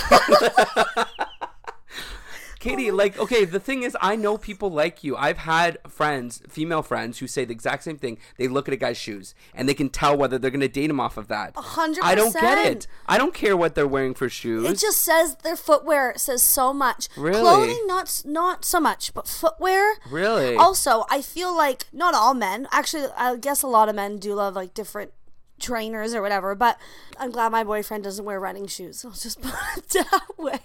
Katie, 2.66 2.90
like, 2.90 3.18
okay, 3.18 3.44
the 3.44 3.60
thing 3.60 3.82
is, 3.82 3.96
I 4.00 4.16
know 4.16 4.36
people 4.38 4.70
like 4.70 5.04
you. 5.04 5.16
I've 5.16 5.38
had 5.38 5.78
friends, 5.88 6.42
female 6.48 6.82
friends, 6.82 7.18
who 7.18 7.26
say 7.26 7.44
the 7.44 7.52
exact 7.52 7.84
same 7.84 7.96
thing. 7.96 8.18
They 8.38 8.48
look 8.48 8.68
at 8.68 8.74
a 8.74 8.76
guy's 8.76 8.96
shoes 8.96 9.34
and 9.54 9.68
they 9.68 9.74
can 9.74 9.88
tell 9.88 10.16
whether 10.16 10.38
they're 10.38 10.50
going 10.50 10.60
to 10.60 10.68
date 10.68 10.90
him 10.90 11.00
off 11.00 11.16
of 11.16 11.28
that. 11.28 11.54
100%. 11.54 11.98
I 12.02 12.14
don't 12.14 12.32
get 12.32 12.66
it. 12.66 12.86
I 13.06 13.18
don't 13.18 13.34
care 13.34 13.56
what 13.56 13.74
they're 13.74 13.86
wearing 13.86 14.14
for 14.14 14.28
shoes. 14.28 14.68
It 14.68 14.78
just 14.78 15.02
says 15.02 15.36
their 15.36 15.56
footwear 15.56 16.14
says 16.16 16.42
so 16.42 16.72
much. 16.72 17.08
Really? 17.16 17.40
Clothing, 17.40 17.86
not 17.86 18.22
not 18.24 18.64
so 18.64 18.80
much, 18.80 19.14
but 19.14 19.28
footwear. 19.28 19.94
really? 20.10 20.56
Also, 20.56 21.04
I 21.10 21.22
feel 21.22 21.56
like 21.56 21.86
not 21.92 22.14
all 22.14 22.34
men. 22.34 22.68
Actually, 22.70 23.08
I 23.16 23.36
guess 23.36 23.62
a 23.62 23.66
lot 23.66 23.88
of 23.88 23.94
men 23.94 24.18
do 24.18 24.34
love 24.34 24.54
like 24.54 24.74
different 24.74 25.12
trainers 25.58 26.14
or 26.14 26.22
whatever. 26.22 26.54
But 26.54 26.78
I'm 27.18 27.30
glad 27.30 27.52
my 27.52 27.64
boyfriend 27.64 28.04
doesn't 28.04 28.24
wear 28.24 28.40
running 28.40 28.66
shoes. 28.66 29.04
I'll 29.04 29.12
just 29.12 29.40
put 29.42 29.54
it 29.76 29.88
that 29.90 30.38
way. 30.38 30.60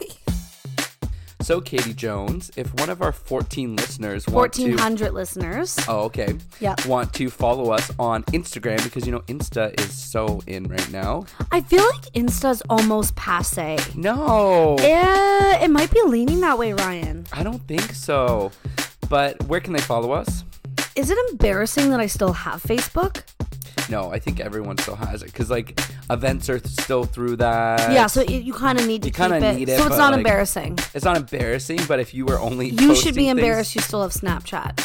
So, 1.41 1.59
Katie 1.59 1.93
Jones, 1.93 2.51
if 2.55 2.73
one 2.79 2.89
of 2.89 3.01
our 3.01 3.11
14 3.11 3.75
listeners 3.75 4.27
want 4.27 4.53
to. 4.53 5.11
listeners. 5.11 5.77
Oh, 5.87 6.01
okay. 6.01 6.35
Yep. 6.59 6.85
Want 6.85 7.13
to 7.15 7.29
follow 7.29 7.71
us 7.71 7.91
on 7.97 8.23
Instagram 8.25 8.83
because 8.83 9.05
you 9.05 9.11
know 9.11 9.21
Insta 9.21 9.77
is 9.79 9.91
so 9.91 10.41
in 10.45 10.65
right 10.65 10.91
now. 10.91 11.25
I 11.51 11.61
feel 11.61 11.83
like 11.83 12.05
Insta's 12.13 12.61
almost 12.69 13.15
passe. 13.15 13.77
No, 13.95 14.77
Yeah, 14.79 15.63
it 15.63 15.69
might 15.71 15.91
be 15.91 16.01
leaning 16.05 16.41
that 16.41 16.57
way, 16.57 16.73
Ryan. 16.73 17.25
I 17.33 17.43
don't 17.43 17.65
think 17.67 17.91
so. 17.93 18.51
But 19.09 19.43
where 19.45 19.59
can 19.59 19.73
they 19.73 19.81
follow 19.81 20.11
us? 20.11 20.43
Is 20.95 21.09
it 21.09 21.17
embarrassing 21.31 21.89
that 21.89 21.99
I 21.99 22.05
still 22.05 22.33
have 22.33 22.61
Facebook? 22.61 23.23
No, 23.91 24.09
I 24.11 24.19
think 24.19 24.39
everyone 24.39 24.77
still 24.77 24.95
has 24.95 25.21
it 25.21 25.25
because 25.27 25.49
like 25.49 25.77
events 26.09 26.49
are 26.49 26.59
still 26.59 27.03
through 27.03 27.35
that. 27.37 27.91
yeah, 27.91 28.07
so 28.07 28.21
it, 28.21 28.43
you 28.43 28.53
kind 28.53 28.79
of 28.79 28.87
need 28.87 29.01
to 29.03 29.09
You 29.09 29.13
kinda 29.13 29.37
it. 29.45 29.55
need 29.57 29.67
it, 29.69 29.77
so 29.77 29.87
it's 29.87 29.97
not 29.97 30.11
like, 30.13 30.19
embarrassing. 30.19 30.79
it's 30.93 31.03
not 31.03 31.17
embarrassing, 31.17 31.79
but 31.89 31.99
if 31.99 32.13
you 32.13 32.25
were 32.25 32.39
only 32.39 32.69
You 32.69 32.95
should 32.95 33.15
be 33.15 33.25
things- 33.25 33.31
embarrassed. 33.37 33.75
You 33.75 33.81
still 33.81 34.01
have 34.01 34.13
Snapchat. 34.13 34.79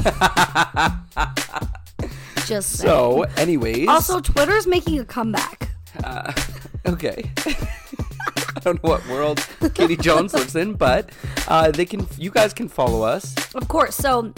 Just 2.46 2.78
saying. 2.78 2.88
So, 2.90 3.22
anyways, 3.36 3.86
also, 3.88 4.20
Twitter's 4.20 4.66
making 4.66 4.98
a 4.98 5.04
comeback. 5.04 5.70
uh, 6.02 6.32
okay. 6.88 7.30
I 7.46 8.60
don't 8.64 8.82
know 8.82 8.90
what 8.90 9.06
world 9.08 9.46
Katie 9.74 9.96
Jones 9.96 10.34
lives 10.34 10.56
in, 10.56 10.74
but 10.74 11.10
uh, 11.46 11.70
they 11.70 11.84
can. 11.86 12.06
You 12.18 12.30
guys 12.30 12.52
can 12.52 12.68
follow 12.68 13.02
us. 13.02 13.34
Of 13.54 13.68
course. 13.68 13.94
So 13.94 14.32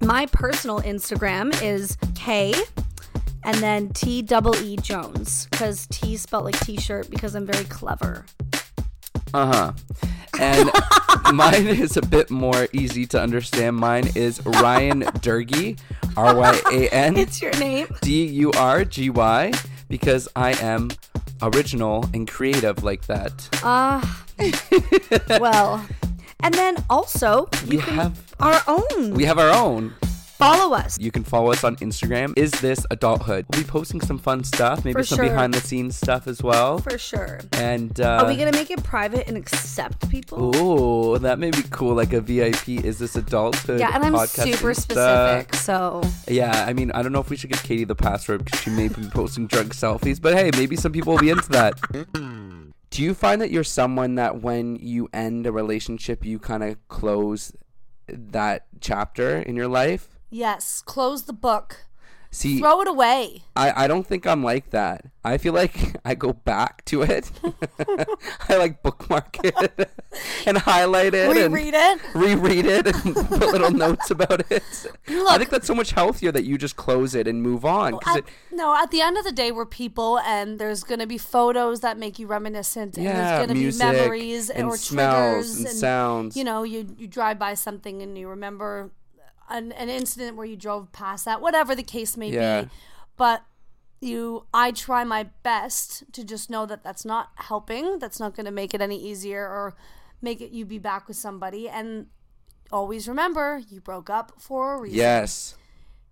my 0.00 0.26
personal 0.26 0.80
Instagram 0.82 1.60
is 1.62 1.98
K 2.14 2.54
and 3.46 3.56
then 3.58 3.88
T 3.90 4.20
double 4.20 4.54
E 4.56 4.76
Jones 4.76 5.46
because 5.50 5.86
T 5.86 6.16
spelled 6.18 6.44
like 6.44 6.58
t-shirt 6.60 7.08
because 7.10 7.34
I'm 7.34 7.46
very 7.46 7.64
clever. 7.64 8.26
Uh 9.32 9.46
huh. 9.46 9.72
And 10.38 10.70
mine 11.34 11.66
is 11.66 11.96
a 11.96 12.02
bit 12.02 12.30
more 12.30 12.68
easy 12.72 13.06
to 13.06 13.20
understand. 13.20 13.76
Mine 13.76 14.10
is 14.14 14.44
Ryan 14.44 15.02
Durgy, 15.24 15.78
R 16.16 16.36
Y 16.36 16.60
A 16.72 16.88
N 16.90 17.16
It's 17.24 17.40
your 17.40 17.52
name. 17.58 17.86
D 18.02 18.26
U 18.26 18.52
R 18.52 18.84
G 18.84 19.08
Y, 19.10 19.52
because 19.88 20.28
I 20.36 20.52
am 20.62 20.90
original 21.42 22.04
and 22.12 22.28
creative 22.28 22.82
like 22.84 23.06
that. 23.06 23.48
Uh 23.62 24.04
well. 25.40 25.86
And 26.40 26.52
then 26.54 26.84
also 26.90 27.48
We 27.66 27.78
have 27.78 28.20
our 28.40 28.60
own. 28.68 29.14
we 29.14 29.24
have 29.24 29.38
our 29.38 29.50
own. 29.50 29.94
Follow 30.38 30.74
us. 30.76 30.98
You 31.00 31.10
can 31.10 31.24
follow 31.24 31.50
us 31.50 31.64
on 31.64 31.76
Instagram. 31.76 32.34
Is 32.36 32.50
this 32.50 32.84
adulthood? 32.90 33.46
We'll 33.50 33.62
be 33.62 33.66
posting 33.68 34.02
some 34.02 34.18
fun 34.18 34.44
stuff, 34.44 34.84
maybe 34.84 34.92
For 35.00 35.04
some 35.04 35.16
sure. 35.16 35.28
behind 35.28 35.54
the 35.54 35.60
scenes 35.60 35.96
stuff 35.96 36.26
as 36.26 36.42
well. 36.42 36.78
For 36.78 36.98
sure. 36.98 37.40
And 37.52 37.98
uh, 38.00 38.18
Are 38.22 38.26
we 38.26 38.36
gonna 38.36 38.52
make 38.52 38.70
it 38.70 38.82
private 38.84 39.28
and 39.28 39.36
accept 39.38 40.10
people? 40.10 40.54
Ooh, 40.56 41.18
that 41.18 41.38
may 41.38 41.50
be 41.50 41.62
cool, 41.70 41.94
like 41.94 42.12
a 42.12 42.20
VIP. 42.20 42.68
Is 42.68 42.98
this 42.98 43.16
adulthood? 43.16 43.80
Yeah, 43.80 43.94
and 43.94 44.04
I'm 44.04 44.12
podcast 44.12 44.52
super 44.52 44.72
Insta? 44.74 44.80
specific, 44.82 45.54
so 45.54 46.02
Yeah, 46.28 46.64
I 46.66 46.74
mean, 46.74 46.90
I 46.92 47.02
don't 47.02 47.12
know 47.12 47.20
if 47.20 47.30
we 47.30 47.36
should 47.36 47.50
give 47.50 47.62
Katie 47.62 47.84
the 47.84 47.94
password 47.94 48.44
because 48.44 48.60
she 48.60 48.68
may 48.70 48.88
be 48.88 49.08
posting 49.08 49.46
drug 49.46 49.68
selfies, 49.70 50.20
but 50.20 50.34
hey, 50.34 50.50
maybe 50.56 50.76
some 50.76 50.92
people 50.92 51.14
will 51.14 51.20
be 51.20 51.30
into 51.30 51.48
that. 51.50 51.80
Do 52.90 53.02
you 53.02 53.14
find 53.14 53.40
that 53.40 53.50
you're 53.50 53.64
someone 53.64 54.14
that 54.16 54.42
when 54.42 54.76
you 54.76 55.08
end 55.12 55.46
a 55.46 55.52
relationship, 55.52 56.24
you 56.24 56.38
kind 56.38 56.62
of 56.62 56.76
close 56.88 57.52
that 58.08 58.66
chapter 58.80 59.38
in 59.38 59.56
your 59.56 59.68
life? 59.68 60.15
Yes, 60.36 60.82
close 60.82 61.24
the 61.24 61.32
book. 61.32 61.86
See, 62.30 62.58
Throw 62.58 62.82
it 62.82 62.88
away. 62.88 63.44
I, 63.54 63.84
I 63.84 63.86
don't 63.86 64.06
think 64.06 64.26
I'm 64.26 64.44
like 64.44 64.68
that. 64.70 65.06
I 65.24 65.38
feel 65.38 65.54
like 65.54 65.96
I 66.04 66.14
go 66.14 66.34
back 66.34 66.84
to 66.86 67.00
it. 67.00 67.30
I 68.48 68.56
like 68.58 68.82
bookmark 68.82 69.38
it 69.42 69.90
and 70.46 70.58
highlight 70.58 71.14
it 71.14 71.34
and 71.34 71.54
Reread 71.54 71.72
it. 71.74 72.00
reread 72.14 72.66
it 72.66 72.86
and 72.88 73.14
put 73.14 73.40
little 73.40 73.70
notes 73.70 74.10
about 74.10 74.44
it. 74.50 74.62
I 75.08 75.38
think 75.38 75.48
that's 75.48 75.66
so 75.66 75.74
much 75.74 75.92
healthier 75.92 76.30
that 76.32 76.44
you 76.44 76.58
just 76.58 76.76
close 76.76 77.14
it 77.14 77.26
and 77.26 77.42
move 77.42 77.64
on. 77.64 77.98
At, 78.06 78.18
it, 78.18 78.24
no, 78.52 78.74
at 78.76 78.90
the 78.90 79.00
end 79.00 79.16
of 79.16 79.24
the 79.24 79.32
day, 79.32 79.50
we're 79.50 79.64
people, 79.64 80.18
and 80.18 80.58
there's 80.58 80.84
going 80.84 81.00
to 81.00 81.06
be 81.06 81.16
photos 81.16 81.80
that 81.80 81.96
make 81.96 82.18
you 82.18 82.26
reminiscent, 82.26 82.96
and 82.98 83.04
yeah, 83.04 83.14
there's 83.14 83.46
going 83.46 83.58
to 83.58 83.72
be 83.72 83.78
memories 83.78 84.50
and 84.50 84.66
or 84.66 84.76
smells 84.76 85.46
triggers 85.46 85.58
and, 85.60 85.68
sounds. 85.68 86.36
You 86.36 86.44
know, 86.44 86.64
you 86.64 86.94
you 86.98 87.06
drive 87.06 87.38
by 87.38 87.54
something 87.54 88.02
and 88.02 88.18
you 88.18 88.28
remember 88.28 88.90
an, 89.48 89.72
an 89.72 89.88
incident 89.88 90.36
where 90.36 90.46
you 90.46 90.56
drove 90.56 90.92
past 90.92 91.24
that, 91.24 91.40
whatever 91.40 91.74
the 91.74 91.82
case 91.82 92.16
may 92.16 92.30
Yeah. 92.30 92.62
be. 92.62 92.70
But 93.16 93.42
you, 94.00 94.46
I 94.52 94.72
try 94.72 95.04
my 95.04 95.24
best 95.42 96.04
to 96.12 96.22
just 96.24 96.50
know 96.50 96.66
that 96.66 96.82
that's 96.84 97.04
not 97.04 97.30
helping. 97.36 97.98
That's 97.98 98.20
not 98.20 98.34
going 98.34 98.44
to 98.46 98.52
make 98.52 98.74
it 98.74 98.80
any 98.80 99.00
easier 99.02 99.42
or 99.46 99.74
make 100.20 100.40
it 100.40 100.50
you 100.50 100.64
be 100.66 100.78
back 100.78 101.08
with 101.08 101.16
somebody. 101.16 101.68
And 101.68 102.06
always 102.70 103.08
remember, 103.08 103.62
you 103.70 103.80
broke 103.80 104.10
up 104.10 104.32
for 104.38 104.74
a 104.74 104.80
reason. 104.80 104.98
yes. 104.98 105.56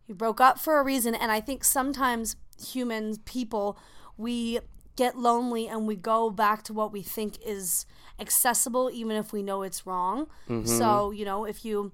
You 0.06 0.14
broke 0.14 0.40
up 0.40 0.58
for 0.58 0.78
a 0.78 0.82
reason. 0.84 1.14
And 1.14 1.30
I 1.32 1.40
think 1.40 1.64
sometimes 1.64 2.36
humans, 2.62 3.18
people, 3.24 3.78
we 4.16 4.60
get 4.96 5.18
lonely 5.18 5.66
and 5.66 5.86
we 5.86 5.96
go 5.96 6.30
back 6.30 6.62
to 6.64 6.72
what 6.72 6.92
we 6.92 7.02
think 7.02 7.36
is 7.44 7.84
accessible, 8.20 8.90
even 8.92 9.16
if 9.16 9.32
we 9.32 9.42
know 9.42 9.62
it's 9.62 9.86
wrong. 9.86 10.26
Mm-hmm. 10.48 10.66
So, 10.66 11.10
you 11.10 11.24
know, 11.24 11.44
if 11.44 11.64
you. 11.64 11.92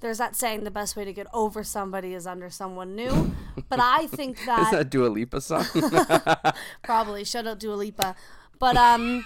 There's 0.00 0.18
that 0.18 0.36
saying 0.36 0.64
the 0.64 0.70
best 0.70 0.94
way 0.96 1.04
to 1.04 1.12
get 1.12 1.26
over 1.32 1.64
somebody 1.64 2.12
is 2.14 2.26
under 2.26 2.50
someone 2.50 2.94
new. 2.96 3.34
But 3.68 3.80
I 3.80 4.06
think 4.06 4.44
that 4.46 4.60
is 4.60 4.70
that, 4.70 4.90
Dua 4.90 5.08
Lipa 5.08 5.40
song? 5.40 5.64
probably 6.84 7.24
shout 7.24 7.46
out 7.48 7.58
Dua 7.58 7.74
Lipa. 7.74 8.14
But 8.60 8.76
um 8.76 9.24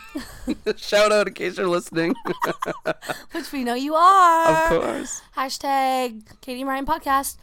Shout 0.77 1.13
out 1.13 1.29
in 1.29 1.35
case 1.35 1.59
you're 1.59 1.69
listening. 1.69 2.15
which 3.33 3.53
we 3.53 3.65
know 3.65 3.75
you 3.75 3.95
are. 3.95 4.73
of 4.75 4.83
course. 4.83 5.23
Hashtag 5.37 6.23
Katie 6.41 6.65
Ryan 6.65 6.87
podcast. 6.87 7.37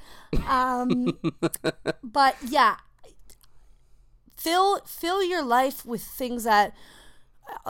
Um, 0.50 1.17
but 2.03 2.36
yeah, 2.48 2.77
fill 4.36 4.79
fill 4.86 5.24
your 5.24 5.43
life 5.43 5.86
with 5.86 6.01
things 6.03 6.43
that 6.46 6.74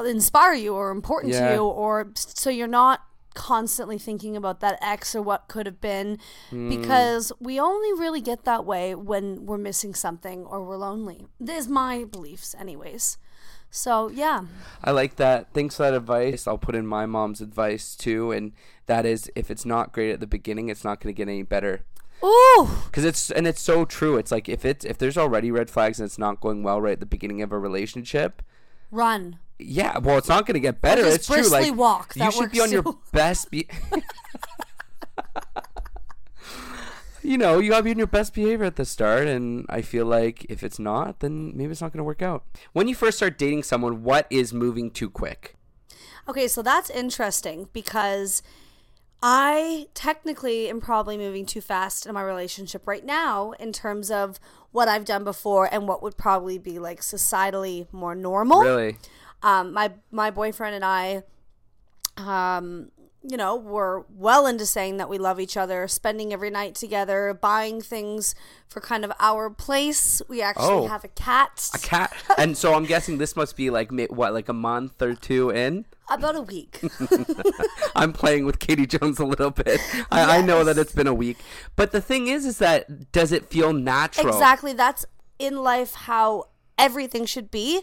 inspire 0.05 0.53
you 0.53 0.73
or 0.73 0.89
important 0.91 1.33
Yeah. 1.33 1.49
to 1.49 1.55
you, 1.55 1.63
or 1.63 2.11
so 2.15 2.49
you're 2.49 2.67
not 2.67 3.01
constantly 3.37 3.99
thinking 3.99 4.35
about 4.35 4.59
that 4.61 4.79
ex 4.81 5.13
or 5.15 5.21
what 5.21 5.47
could 5.47 5.67
have 5.67 5.79
been, 5.79 6.17
Hmm. 6.49 6.69
because 6.69 7.31
we 7.39 7.59
only 7.59 7.93
really 7.93 8.19
get 8.21 8.43
that 8.45 8.65
way 8.65 8.95
when 8.95 9.45
we're 9.45 9.59
missing 9.69 9.93
something 9.93 10.43
or 10.45 10.63
we're 10.65 10.77
lonely. 10.77 11.27
This 11.39 11.65
is 11.65 11.67
my 11.69 12.03
beliefs, 12.03 12.55
anyways. 12.59 13.17
So 13.69 14.09
yeah, 14.09 14.45
I 14.83 14.91
like 14.91 15.17
that. 15.17 15.53
Thanks 15.53 15.75
for 15.75 15.83
that 15.83 15.93
advice. 15.93 16.47
I'll 16.47 16.57
put 16.57 16.73
in 16.75 16.87
my 16.87 17.05
mom's 17.05 17.41
advice 17.41 17.95
too, 17.95 18.31
and 18.31 18.53
that 18.87 19.05
is 19.05 19.29
if 19.35 19.51
it's 19.51 19.65
not 19.65 19.91
great 19.93 20.11
at 20.11 20.19
the 20.19 20.25
beginning, 20.27 20.69
it's 20.69 20.83
not 20.83 20.99
going 20.99 21.13
to 21.13 21.17
get 21.17 21.29
any 21.29 21.43
better. 21.43 21.83
ooh, 22.23 22.67
Cause 22.91 23.03
it's 23.03 23.29
and 23.29 23.45
it's 23.45 23.61
so 23.61 23.85
true. 23.85 24.17
It's 24.17 24.31
like 24.31 24.49
if 24.49 24.65
it's 24.65 24.83
if 24.85 24.97
there's 24.97 25.17
already 25.17 25.51
red 25.51 25.69
flags 25.69 25.99
and 25.99 26.07
it's 26.07 26.17
not 26.17 26.41
going 26.41 26.63
well 26.63 26.81
right 26.81 26.93
at 26.93 26.99
the 27.01 27.05
beginning 27.05 27.41
of 27.43 27.51
a 27.51 27.59
relationship, 27.59 28.41
run. 28.89 29.37
Yeah, 29.59 29.97
well, 29.99 30.17
it's 30.17 30.29
not 30.29 30.45
going 30.45 30.55
to 30.55 30.59
get 30.59 30.81
better. 30.81 31.05
It's 31.05 31.27
true. 31.27 31.47
Like 31.49 31.75
walk. 31.75 32.13
you 32.15 32.19
That 32.19 32.33
should 32.33 32.51
be 32.51 32.59
works 32.59 32.67
on 32.67 32.71
your 32.71 32.83
too. 32.83 32.99
best. 33.11 33.49
Be- 33.51 33.67
you 37.23 37.37
know, 37.37 37.59
you 37.59 37.71
gotta 37.71 37.83
be 37.83 37.91
on 37.91 37.97
your 37.97 38.07
best 38.07 38.33
behavior 38.33 38.65
at 38.65 38.75
the 38.75 38.85
start, 38.85 39.27
and 39.27 39.65
I 39.69 39.81
feel 39.81 40.05
like 40.05 40.45
if 40.49 40.63
it's 40.63 40.79
not, 40.79 41.19
then 41.19 41.55
maybe 41.57 41.71
it's 41.71 41.81
not 41.81 41.91
going 41.91 41.99
to 41.99 42.03
work 42.03 42.21
out. 42.21 42.43
When 42.73 42.87
you 42.87 42.95
first 42.95 43.17
start 43.17 43.37
dating 43.37 43.63
someone, 43.63 44.03
what 44.03 44.27
is 44.29 44.53
moving 44.53 44.91
too 44.91 45.09
quick? 45.09 45.55
Okay, 46.29 46.47
so 46.47 46.61
that's 46.61 46.89
interesting 46.89 47.69
because 47.73 48.41
I 49.23 49.87
technically 49.93 50.69
am 50.69 50.79
probably 50.79 51.17
moving 51.17 51.45
too 51.45 51.61
fast 51.61 52.05
in 52.05 52.13
my 52.13 52.21
relationship 52.21 52.85
right 52.85 53.05
now 53.05 53.51
in 53.53 53.71
terms 53.73 54.11
of 54.11 54.39
what 54.71 54.87
I've 54.87 55.05
done 55.05 55.23
before 55.23 55.67
and 55.71 55.87
what 55.87 56.03
would 56.03 56.17
probably 56.17 56.57
be 56.57 56.77
like 56.79 57.01
societally 57.01 57.91
more 57.91 58.13
normal. 58.13 58.61
Really? 58.61 58.97
Um, 59.43 59.73
my 59.73 59.91
my 60.11 60.31
boyfriend 60.31 60.75
and 60.75 60.83
I, 60.85 61.23
um, 62.17 62.91
you 63.23 63.35
know, 63.37 63.55
we're 63.55 64.03
well 64.15 64.47
into 64.47 64.65
saying 64.65 64.97
that 64.97 65.09
we 65.09 65.17
love 65.17 65.39
each 65.39 65.57
other, 65.57 65.87
spending 65.87 66.31
every 66.33 66.49
night 66.49 66.75
together, 66.75 67.33
buying 67.39 67.81
things 67.81 68.33
for 68.67 68.79
kind 68.79 69.03
of 69.03 69.11
our 69.19 69.49
place. 69.49 70.21
We 70.27 70.41
actually 70.41 70.65
Oh. 70.67 70.87
have 70.87 71.03
a 71.03 71.07
cat. 71.09 71.69
A 71.73 71.77
cat. 71.79 72.13
and 72.37 72.57
so 72.57 72.73
I'm 72.73 72.85
guessing 72.85 73.17
this 73.17 73.35
must 73.35 73.55
be 73.57 73.69
like 73.69 73.91
what, 74.09 74.33
like 74.33 74.49
a 74.49 74.53
month 74.53 75.01
or 75.01 75.13
two 75.13 75.49
in. 75.49 75.85
About 76.09 76.37
a 76.37 76.41
week. 76.41 76.79
I'm 77.95 78.13
playing 78.13 78.45
with 78.45 78.59
Katie 78.59 78.87
Jones 78.87 79.19
a 79.19 79.25
little 79.25 79.51
bit. 79.51 79.81
I, 80.09 80.37
I 80.37 80.41
know 80.41 80.63
that 80.63 80.77
it's 80.77 80.93
been 80.93 81.07
a 81.07 81.13
week, 81.13 81.37
but 81.75 81.91
the 81.91 81.99
thing 81.99 82.27
is, 82.27 82.45
is 82.45 82.59
that 82.59 83.11
does 83.11 83.31
it 83.33 83.49
feel 83.49 83.73
natural? 83.73 84.29
exactly. 84.29 84.71
That's 84.71 85.05
in 85.37 85.57
life 85.61 85.93
how 85.93 86.45
everything 86.77 87.25
should 87.25 87.51
be. 87.51 87.81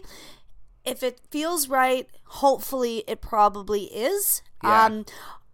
If 0.85 1.03
it 1.03 1.19
feels 1.31 1.67
right, 1.67 2.07
hopefully 2.25 3.03
it 3.07 3.21
probably 3.21 3.83
is. 3.85 4.41
Yeah. 4.63 4.85
Um 4.85 5.05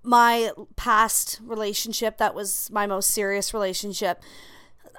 my 0.03 0.49
past 0.75 1.39
relationship 1.43 2.17
that 2.17 2.33
was 2.33 2.69
my 2.71 2.87
most 2.87 3.11
serious 3.11 3.53
relationship 3.53 4.19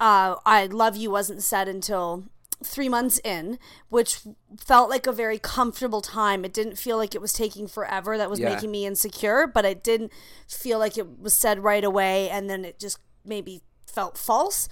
uh, 0.00 0.36
I 0.46 0.66
love 0.66 0.96
you 0.96 1.10
wasn't 1.10 1.42
said 1.42 1.68
until 1.68 2.24
three 2.64 2.88
months 2.88 3.20
in, 3.24 3.58
which 3.88 4.20
felt 4.58 4.88
like 4.88 5.06
a 5.06 5.12
very 5.12 5.38
comfortable 5.38 6.00
time. 6.00 6.44
It 6.44 6.52
didn't 6.52 6.76
feel 6.78 6.96
like 6.96 7.14
it 7.14 7.20
was 7.20 7.32
taking 7.32 7.66
forever 7.68 8.16
that 8.16 8.30
was 8.30 8.40
Yeah. 8.40 8.54
making 8.54 8.70
me 8.70 8.86
insecure, 8.86 9.46
but 9.46 9.64
it 9.64 9.82
didn't 9.84 10.12
feel 10.48 10.78
like 10.78 10.96
it 10.96 11.20
was 11.20 11.34
said 11.34 11.62
right 11.62 11.84
away 11.84 12.30
and 12.30 12.48
then 12.48 12.64
it 12.64 12.78
just 12.78 12.98
maybe 13.24 13.62
felt 13.86 14.16
false. 14.16 14.68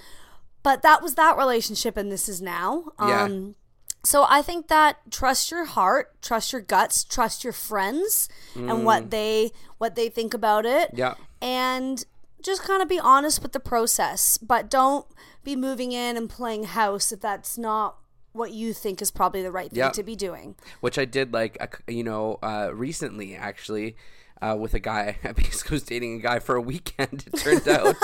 But 0.62 0.82
that 0.82 1.02
was 1.02 1.14
that 1.16 1.36
relationship 1.36 1.96
and 1.96 2.10
this 2.10 2.28
is 2.28 2.40
now. 2.40 2.84
Yeah. 2.98 3.24
Um 3.24 3.54
so 4.02 4.24
I 4.28 4.40
think 4.42 4.68
that 4.68 4.98
trust 5.10 5.50
your 5.50 5.64
heart, 5.66 6.20
trust 6.22 6.52
your 6.52 6.62
guts, 6.62 7.04
trust 7.04 7.44
your 7.44 7.52
friends 7.52 8.28
and 8.54 8.84
what 8.84 9.10
they 9.10 9.50
what 9.78 9.94
they 9.94 10.08
think 10.08 10.34
about 10.34 10.64
it 10.66 10.90
Yeah. 10.94 11.14
and 11.42 12.04
just 12.42 12.62
kind 12.62 12.82
of 12.82 12.88
be 12.88 12.98
honest 12.98 13.42
with 13.42 13.52
the 13.52 13.60
process 13.60 14.38
but 14.38 14.70
don't 14.70 15.06
be 15.44 15.56
moving 15.56 15.92
in 15.92 16.16
and 16.16 16.28
playing 16.30 16.64
house 16.64 17.12
if 17.12 17.20
that's 17.20 17.58
not 17.58 17.96
what 18.32 18.52
you 18.52 18.72
think 18.72 19.02
is 19.02 19.10
probably 19.10 19.42
the 19.42 19.50
right 19.50 19.70
thing 19.70 19.78
Yeah. 19.78 19.90
to 19.90 20.02
be 20.02 20.16
doing 20.16 20.54
which 20.80 20.98
I 20.98 21.04
did 21.04 21.32
like 21.32 21.58
you 21.88 22.04
know 22.04 22.38
uh, 22.42 22.70
recently 22.72 23.34
actually 23.36 23.96
uh, 24.42 24.56
with 24.58 24.72
a 24.72 24.78
guy. 24.80 25.18
I 25.24 25.32
basically 25.32 25.74
was 25.74 25.82
dating 25.82 26.16
a 26.16 26.22
guy 26.22 26.38
for 26.38 26.54
a 26.56 26.62
weekend. 26.62 27.24
It 27.26 27.36
turned 27.38 27.68
out 27.76 27.94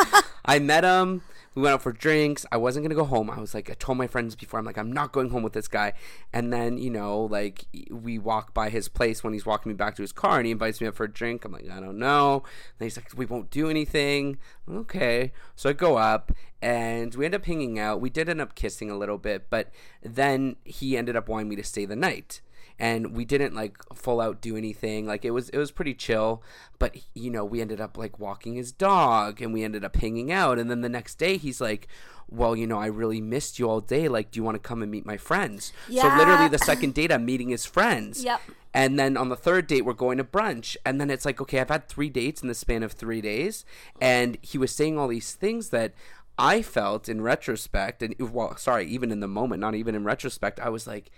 I 0.46 0.58
met 0.58 0.84
him. 0.84 1.22
We 1.54 1.62
went 1.62 1.72
out 1.72 1.82
for 1.82 1.92
drinks. 1.92 2.44
I 2.52 2.58
wasn't 2.58 2.84
gonna 2.84 2.94
go 2.94 3.04
home. 3.04 3.30
I 3.30 3.40
was 3.40 3.54
like, 3.54 3.70
I 3.70 3.74
told 3.74 3.96
my 3.96 4.06
friends 4.06 4.36
before, 4.36 4.60
I'm 4.60 4.66
like, 4.66 4.76
I'm 4.76 4.92
not 4.92 5.12
going 5.12 5.30
home 5.30 5.42
with 5.42 5.54
this 5.54 5.68
guy. 5.68 5.94
And 6.30 6.52
then 6.52 6.76
you 6.76 6.90
know, 6.90 7.22
like 7.22 7.64
we 7.90 8.18
walk 8.18 8.52
by 8.52 8.68
his 8.68 8.88
place 8.88 9.24
when 9.24 9.32
he's 9.32 9.46
walking 9.46 9.70
me 9.70 9.76
back 9.76 9.96
to 9.96 10.02
his 10.02 10.12
car, 10.12 10.36
and 10.36 10.44
he 10.44 10.52
invites 10.52 10.82
me 10.82 10.86
up 10.86 10.94
for 10.94 11.04
a 11.04 11.12
drink. 11.12 11.44
I'm 11.44 11.52
like, 11.52 11.68
I 11.70 11.80
don't 11.80 11.98
know. 11.98 12.44
And 12.78 12.84
he's 12.84 12.98
like, 12.98 13.08
we 13.16 13.24
won't 13.24 13.50
do 13.50 13.70
anything. 13.70 14.38
Okay. 14.70 15.32
So 15.54 15.70
I 15.70 15.72
go 15.72 15.96
up, 15.96 16.30
and 16.60 17.14
we 17.14 17.24
end 17.24 17.34
up 17.34 17.46
hanging 17.46 17.78
out. 17.78 18.00
We 18.02 18.10
did 18.10 18.28
end 18.28 18.40
up 18.40 18.54
kissing 18.54 18.90
a 18.90 18.96
little 18.98 19.18
bit, 19.18 19.48
but 19.48 19.70
then 20.02 20.56
he 20.64 20.96
ended 20.96 21.16
up 21.16 21.26
wanting 21.26 21.48
me 21.48 21.56
to 21.56 21.64
stay 21.64 21.86
the 21.86 21.96
night 21.96 22.42
and 22.78 23.14
we 23.16 23.24
didn't 23.24 23.54
like 23.54 23.76
full 23.94 24.20
out 24.20 24.40
do 24.40 24.56
anything 24.56 25.06
like 25.06 25.24
it 25.24 25.30
was 25.30 25.48
it 25.50 25.58
was 25.58 25.70
pretty 25.70 25.94
chill 25.94 26.42
but 26.78 26.94
you 27.14 27.30
know 27.30 27.44
we 27.44 27.60
ended 27.60 27.80
up 27.80 27.96
like 27.96 28.18
walking 28.18 28.54
his 28.54 28.72
dog 28.72 29.40
and 29.40 29.52
we 29.52 29.62
ended 29.64 29.84
up 29.84 29.96
hanging 29.96 30.30
out 30.30 30.58
and 30.58 30.70
then 30.70 30.80
the 30.82 30.88
next 30.88 31.14
day 31.16 31.36
he's 31.36 31.60
like 31.60 31.88
well 32.28 32.54
you 32.56 32.66
know 32.66 32.78
i 32.78 32.86
really 32.86 33.20
missed 33.20 33.58
you 33.58 33.68
all 33.70 33.80
day 33.80 34.08
like 34.08 34.30
do 34.30 34.38
you 34.38 34.42
want 34.44 34.54
to 34.54 34.68
come 34.68 34.82
and 34.82 34.90
meet 34.90 35.06
my 35.06 35.16
friends 35.16 35.72
Yeah. 35.88 36.02
so 36.02 36.16
literally 36.18 36.48
the 36.48 36.58
second 36.72 36.92
date 36.92 37.10
i'm 37.12 37.24
meeting 37.24 37.48
his 37.48 37.64
friends 37.64 38.22
Yep. 38.24 38.40
and 38.74 38.98
then 38.98 39.16
on 39.16 39.28
the 39.30 39.36
third 39.36 39.66
date, 39.66 39.86
we're 39.86 39.94
going 39.94 40.18
to 40.18 40.24
brunch. 40.24 40.76
And 40.84 41.00
then 41.00 41.08
it's 41.08 41.24
like, 41.24 41.40
okay, 41.40 41.60
I've 41.60 41.70
had 41.70 41.88
three 41.88 42.10
dates 42.10 42.42
in 42.42 42.48
the 42.48 42.54
span 42.54 42.82
of 42.82 42.92
three 42.92 43.22
days. 43.22 43.64
And 44.02 44.36
he 44.42 44.58
was 44.58 44.70
saying 44.70 44.98
all 44.98 45.08
these 45.08 45.32
things 45.32 45.70
that 45.70 45.94
I 46.38 46.60
felt 46.60 47.08
in 47.08 47.22
retrospect, 47.22 48.02
and 48.02 48.14
well, 48.18 48.54
sorry, 48.58 48.84
even 48.86 49.10
in 49.10 49.20
the 49.20 49.28
moment, 49.28 49.60
not 49.62 49.74
even 49.74 49.94
in 49.94 50.04
retrospect, 50.04 50.60
I 50.60 50.68
was 50.68 50.86
like, 50.86 51.10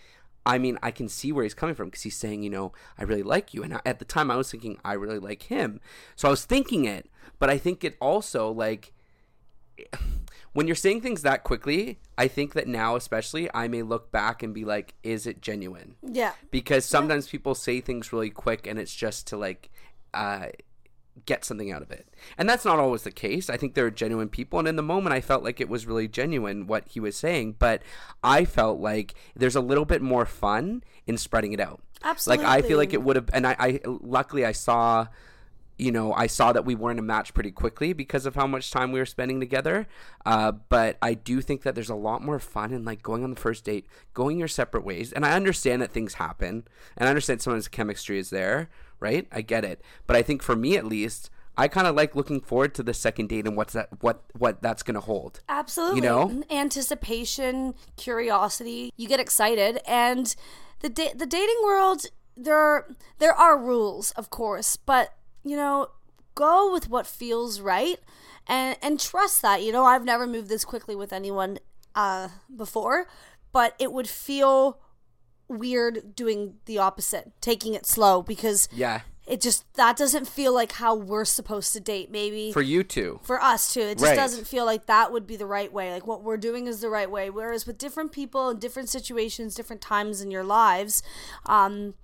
I 0.47 0.59
mean, 0.59 0.79
I 0.83 0.91
can 0.91 1.09
see 1.09 1.31
where 1.33 1.43
he's 1.45 1.55
coming 1.55 1.75
from 1.75 1.89
because 1.89 2.03
he's 2.03 2.17
saying, 2.17 2.43
you 2.43 2.51
know, 2.51 2.73
I 2.99 3.05
really 3.05 3.23
like 3.23 3.53
you. 3.53 3.63
And 3.63 3.75
I- 3.75 3.81
at 3.85 3.99
the 3.99 4.05
time, 4.05 4.31
I 4.31 4.37
was 4.37 4.51
thinking, 4.51 4.79
I 4.85 4.95
really 4.95 5.19
like 5.19 5.43
him. 5.45 5.81
So 6.17 6.29
I 6.29 6.31
was 6.31 6.45
thinking 6.45 6.85
it. 6.87 7.11
But 7.39 7.51
I 7.51 7.59
think 7.59 7.85
it 7.85 7.97
also, 8.01 8.51
like, 8.51 8.93
when 10.53 10.67
you're 10.67 10.77
saying 10.77 11.03
things 11.03 11.23
that 11.23 11.45
quickly, 11.45 11.99
I 12.17 12.27
think 12.29 12.55
that 12.55 12.67
now, 12.67 12.97
especially, 12.97 13.49
I 13.55 13.69
may 13.69 13.83
look 13.83 14.11
back 14.11 14.43
and 14.43 14.55
be 14.55 14.65
like, 14.65 14.95
is 15.03 15.27
it 15.27 15.41
genuine? 15.41 15.97
yeah 16.03 16.33
because 16.51 16.85
sometimes 16.85 17.29
people 17.29 17.55
say 17.55 17.81
things 17.81 18.13
really 18.13 18.31
quick 18.31 18.67
and 18.67 18.79
it's 18.79 18.95
just 18.95 19.27
to 19.29 19.37
like 19.37 19.71
uh, 20.15 20.47
get 21.27 21.45
something 21.45 21.71
out 21.71 21.83
of 21.83 21.91
it. 21.91 22.09
And 22.37 22.49
that's 22.49 22.65
not 22.65 22.79
always 22.79 23.03
the 23.03 23.11
case. 23.11 23.49
I 23.51 23.57
think 23.57 23.75
there 23.75 23.87
are 23.87 23.91
genuine 23.91 24.29
people 24.29 24.59
and 24.59 24.69
in 24.69 24.77
the 24.77 24.83
moment 24.83 25.15
i 25.15 25.21
felt 25.21 25.43
like 25.43 25.61
it 25.61 25.69
was 25.69 25.87
really 25.87 26.09
genuine 26.09 26.67
what 26.67 26.89
he 26.89 27.01
was 27.01 27.17
saying 27.17 27.57
but 27.59 27.83
i 28.23 28.45
felt 28.45 28.81
like 28.81 29.15
there's 29.35 29.57
a 29.57 29.61
little 29.61 29.85
bit 29.85 30.03
more 30.03 30.25
fun 30.27 30.83
in 31.07 31.17
spreading 31.17 31.53
it 31.53 31.61
out. 31.61 31.81
Absolutely. 32.03 32.45
like 32.45 32.65
i 32.65 32.67
feel 32.67 32.79
like 32.79 32.93
it 32.95 33.03
would 33.03 33.17
have 33.17 33.29
and 33.33 33.47
I, 33.47 33.57
I 33.59 33.81
luckily 33.85 34.45
i 34.45 34.53
saw 34.53 35.09
you 35.79 35.93
know, 35.93 36.13
I 36.13 36.27
saw 36.27 36.53
that 36.53 36.65
we 36.65 36.75
weren't 36.75 36.99
a 36.99 37.03
match 37.03 37.33
pretty 37.33 37.53
quickly 37.53 37.93
because 37.93 38.27
of 38.27 38.35
how 38.35 38.47
much 38.47 38.71
time 38.71 38.91
we 38.91 38.99
were 38.99 39.07
spending 39.07 39.39
together. 39.39 39.87
Uh, 40.27 40.53
but 40.53 40.99
I 41.01 41.15
do 41.15 41.41
think 41.41 41.63
that 41.63 41.75
there's 41.75 41.89
a 41.89 41.95
lot 41.95 42.23
more 42.23 42.39
fun 42.41 42.73
in 42.73 42.85
like 42.85 43.03
going 43.03 43.23
on 43.23 43.31
the 43.31 43.41
first 43.41 43.65
date, 43.65 43.87
going 44.13 44.39
your 44.39 44.49
separate 44.49 44.85
ways. 44.85 45.13
And 45.13 45.25
I 45.25 45.33
understand 45.33 45.81
that 45.83 45.93
things 45.93 46.15
happen, 46.15 46.67
and 46.97 47.07
I 47.07 47.11
understand 47.11 47.41
sometimes 47.41 47.69
chemistry 47.69 48.19
is 48.19 48.31
there, 48.31 48.69
right? 49.01 49.27
I 49.31 49.41
get 49.43 49.65
it. 49.65 49.81
But 50.07 50.17
I 50.17 50.23
think 50.23 50.43
for 50.43 50.57
me 50.57 50.77
at 50.77 50.85
least, 50.85 51.31
I 51.57 51.67
kind 51.69 51.87
of 51.87 51.97
like 51.97 52.15
looking 52.15 52.41
forward 52.41 52.75
to 52.75 52.83
the 52.83 52.95
second 52.95 53.29
date 53.29 53.47
and 53.47 53.57
what's 53.57 53.73
that, 53.73 53.89
what, 54.01 54.23
what 54.37 54.63
that's 54.63 54.83
gonna 54.83 55.01
hold. 55.01 55.41
Absolutely. 55.49 55.97
You 55.97 56.03
know? 56.03 56.43
Anticipation, 56.51 57.75
curiosity. 57.97 58.93
You 58.97 59.09
get 59.09 59.19
excited 59.19 59.81
and 59.87 60.35
the 60.81 60.89
da- 60.89 61.15
the 61.15 61.27
dating 61.27 61.61
world 61.65 62.07
there 62.37 62.87
there 63.19 63.35
are 63.35 63.59
rules, 63.59 64.13
of 64.13 64.31
course, 64.31 64.77
but 64.77 65.15
you 65.45 65.57
know, 65.57 65.89
go 66.35 66.73
with 66.73 66.89
what 66.89 67.07
feels 67.07 67.61
right 67.61 67.99
and 68.47 68.77
and 68.83 69.01
trust 69.01 69.43
that. 69.43 69.63
You 69.63 69.73
know, 69.73 69.85
I've 69.85 70.05
never 70.05 70.27
moved 70.27 70.49
this 70.49 70.65
quickly 70.65 70.95
with 70.97 71.13
anyone 71.13 71.59
uh 71.95 72.29
before, 72.55 73.07
but 73.53 73.75
it 73.79 73.93
would 73.93 74.09
feel 74.09 74.81
weird 75.49 76.15
doing 76.15 76.55
the 76.67 76.79
opposite, 76.79 77.33
taking 77.41 77.75
it 77.75 77.87
slow 77.87 78.23
because 78.23 78.69
Yeah, 78.71 79.01
it 79.27 79.41
just 79.41 79.65
that 79.75 79.97
doesn't 79.97 80.29
feel 80.29 80.53
like 80.55 80.73
how 80.73 80.95
we're 80.95 81.25
supposed 81.25 81.73
to 81.73 81.81
date 81.81 82.11
maybe 82.11 82.53
for 82.53 82.61
you 82.63 82.83
too. 82.85 83.21
for 83.23 83.43
us 83.43 83.73
too. 83.73 83.81
It 83.81 83.95
just 83.99 84.11
Right. 84.11 84.17
doesn't 84.17 84.47
feel 84.47 84.65
like 84.67 84.87
that 84.87 85.11
would 85.11 85.27
be 85.27 85.37
the 85.37 85.47
right 85.47 85.73
way. 85.73 85.91
Like 85.93 86.07
what 86.07 86.23
we're 86.23 86.37
doing 86.37 86.67
is 86.67 86.81
the 86.81 86.91
right 86.91 87.11
way. 87.11 87.31
Whereas 87.31 87.67
with 87.67 87.79
different 87.79 88.13
people 88.13 88.51
and 88.51 88.61
different 88.61 88.91
situations, 88.91 89.55
different 89.55 89.81
times 89.83 90.21
in 90.21 90.31
your 90.31 90.45
lives, 90.45 91.03
um, 91.47 91.95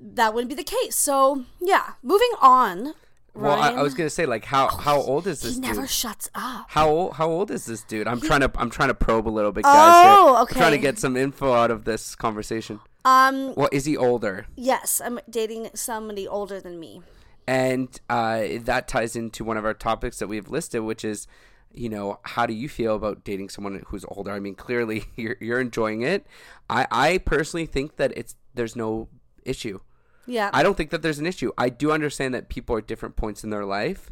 that 0.00 0.34
wouldn't 0.34 0.48
be 0.48 0.54
the 0.54 0.64
case. 0.64 0.96
So 0.96 1.44
yeah, 1.60 1.92
moving 2.02 2.30
on. 2.40 2.94
Well, 3.36 3.60
I, 3.60 3.70
I 3.72 3.82
was 3.82 3.94
gonna 3.94 4.10
say 4.10 4.26
like 4.26 4.44
how 4.44 4.68
how 4.68 5.00
old 5.00 5.26
is 5.26 5.40
this 5.40 5.56
he 5.56 5.60
dude? 5.60 5.74
never 5.74 5.86
shuts 5.88 6.30
up. 6.36 6.66
How 6.68 6.88
old, 6.88 7.14
how 7.14 7.28
old 7.28 7.50
is 7.50 7.66
this 7.66 7.82
dude? 7.82 8.06
I'm 8.06 8.20
trying 8.20 8.40
to 8.40 8.50
I'm 8.54 8.70
trying 8.70 8.88
to 8.90 8.94
probe 8.94 9.26
a 9.26 9.30
little 9.30 9.50
bit, 9.50 9.64
guys. 9.64 9.74
Oh, 9.74 10.26
here. 10.26 10.36
I'm 10.40 10.46
trying 10.46 10.72
to 10.72 10.78
get 10.78 10.98
some 11.00 11.16
info 11.16 11.52
out 11.52 11.70
of 11.72 11.84
this 11.84 12.14
conversation. 12.14 12.78
Um, 13.04 13.54
Well, 13.56 13.68
is 13.72 13.84
he 13.86 13.96
older? 13.96 14.46
yes, 14.56 15.00
I'm 15.04 15.18
dating 15.28 15.70
somebody 15.74 16.26
older 16.28 16.60
than 16.60 16.78
me. 16.80 17.02
And 17.46 17.88
uh, 18.08 18.44
that 18.62 18.88
ties 18.88 19.16
into 19.16 19.44
one 19.44 19.56
of 19.58 19.64
our 19.66 19.74
topics 19.74 20.18
that 20.20 20.28
we've 20.28 20.48
listed, 20.48 20.80
which 20.82 21.04
is, 21.04 21.26
you 21.74 21.90
know, 21.90 22.18
how 22.22 22.46
do 22.46 22.54
you 22.54 22.68
feel 22.70 22.94
about 22.94 23.22
dating 23.24 23.50
someone 23.50 23.82
who's 23.88 24.06
older? 24.08 24.30
I 24.30 24.40
mean, 24.40 24.54
clearly 24.54 25.04
you're 25.16 25.36
you're 25.40 25.60
enjoying 25.60 26.02
it. 26.02 26.24
I 26.70 26.86
I 26.90 27.18
personally 27.18 27.66
think 27.66 27.96
that 27.96 28.12
it's 28.16 28.36
there's 28.54 28.76
no 28.76 29.08
issue. 29.44 29.80
Yeah, 30.26 30.50
I 30.54 30.62
don't 30.62 30.76
think 30.76 30.90
that 30.90 31.02
there's 31.02 31.18
an 31.18 31.26
issue. 31.26 31.52
I 31.58 31.68
do 31.68 31.92
understand 31.92 32.34
that 32.34 32.48
people 32.48 32.74
are 32.76 32.78
at 32.78 32.86
different 32.86 33.16
points 33.16 33.44
in 33.44 33.50
their 33.50 33.64
life. 33.64 34.10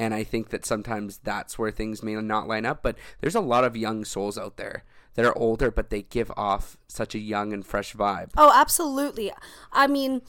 And 0.00 0.14
I 0.14 0.22
think 0.22 0.50
that 0.50 0.64
sometimes 0.64 1.18
that's 1.24 1.58
where 1.58 1.72
things 1.72 2.04
may 2.04 2.14
not 2.14 2.46
line 2.46 2.64
up. 2.64 2.84
But 2.84 2.96
there's 3.20 3.34
a 3.34 3.40
lot 3.40 3.64
of 3.64 3.76
young 3.76 4.04
souls 4.04 4.38
out 4.38 4.56
there 4.56 4.84
that 5.14 5.24
are 5.24 5.36
older, 5.36 5.72
but 5.72 5.90
they 5.90 6.02
give 6.02 6.30
off 6.36 6.76
such 6.86 7.16
a 7.16 7.18
young 7.18 7.52
and 7.52 7.66
fresh 7.66 7.94
vibe. 7.96 8.30
Oh, 8.36 8.52
absolutely. 8.54 9.32
I 9.72 9.88
mean, 9.88 10.22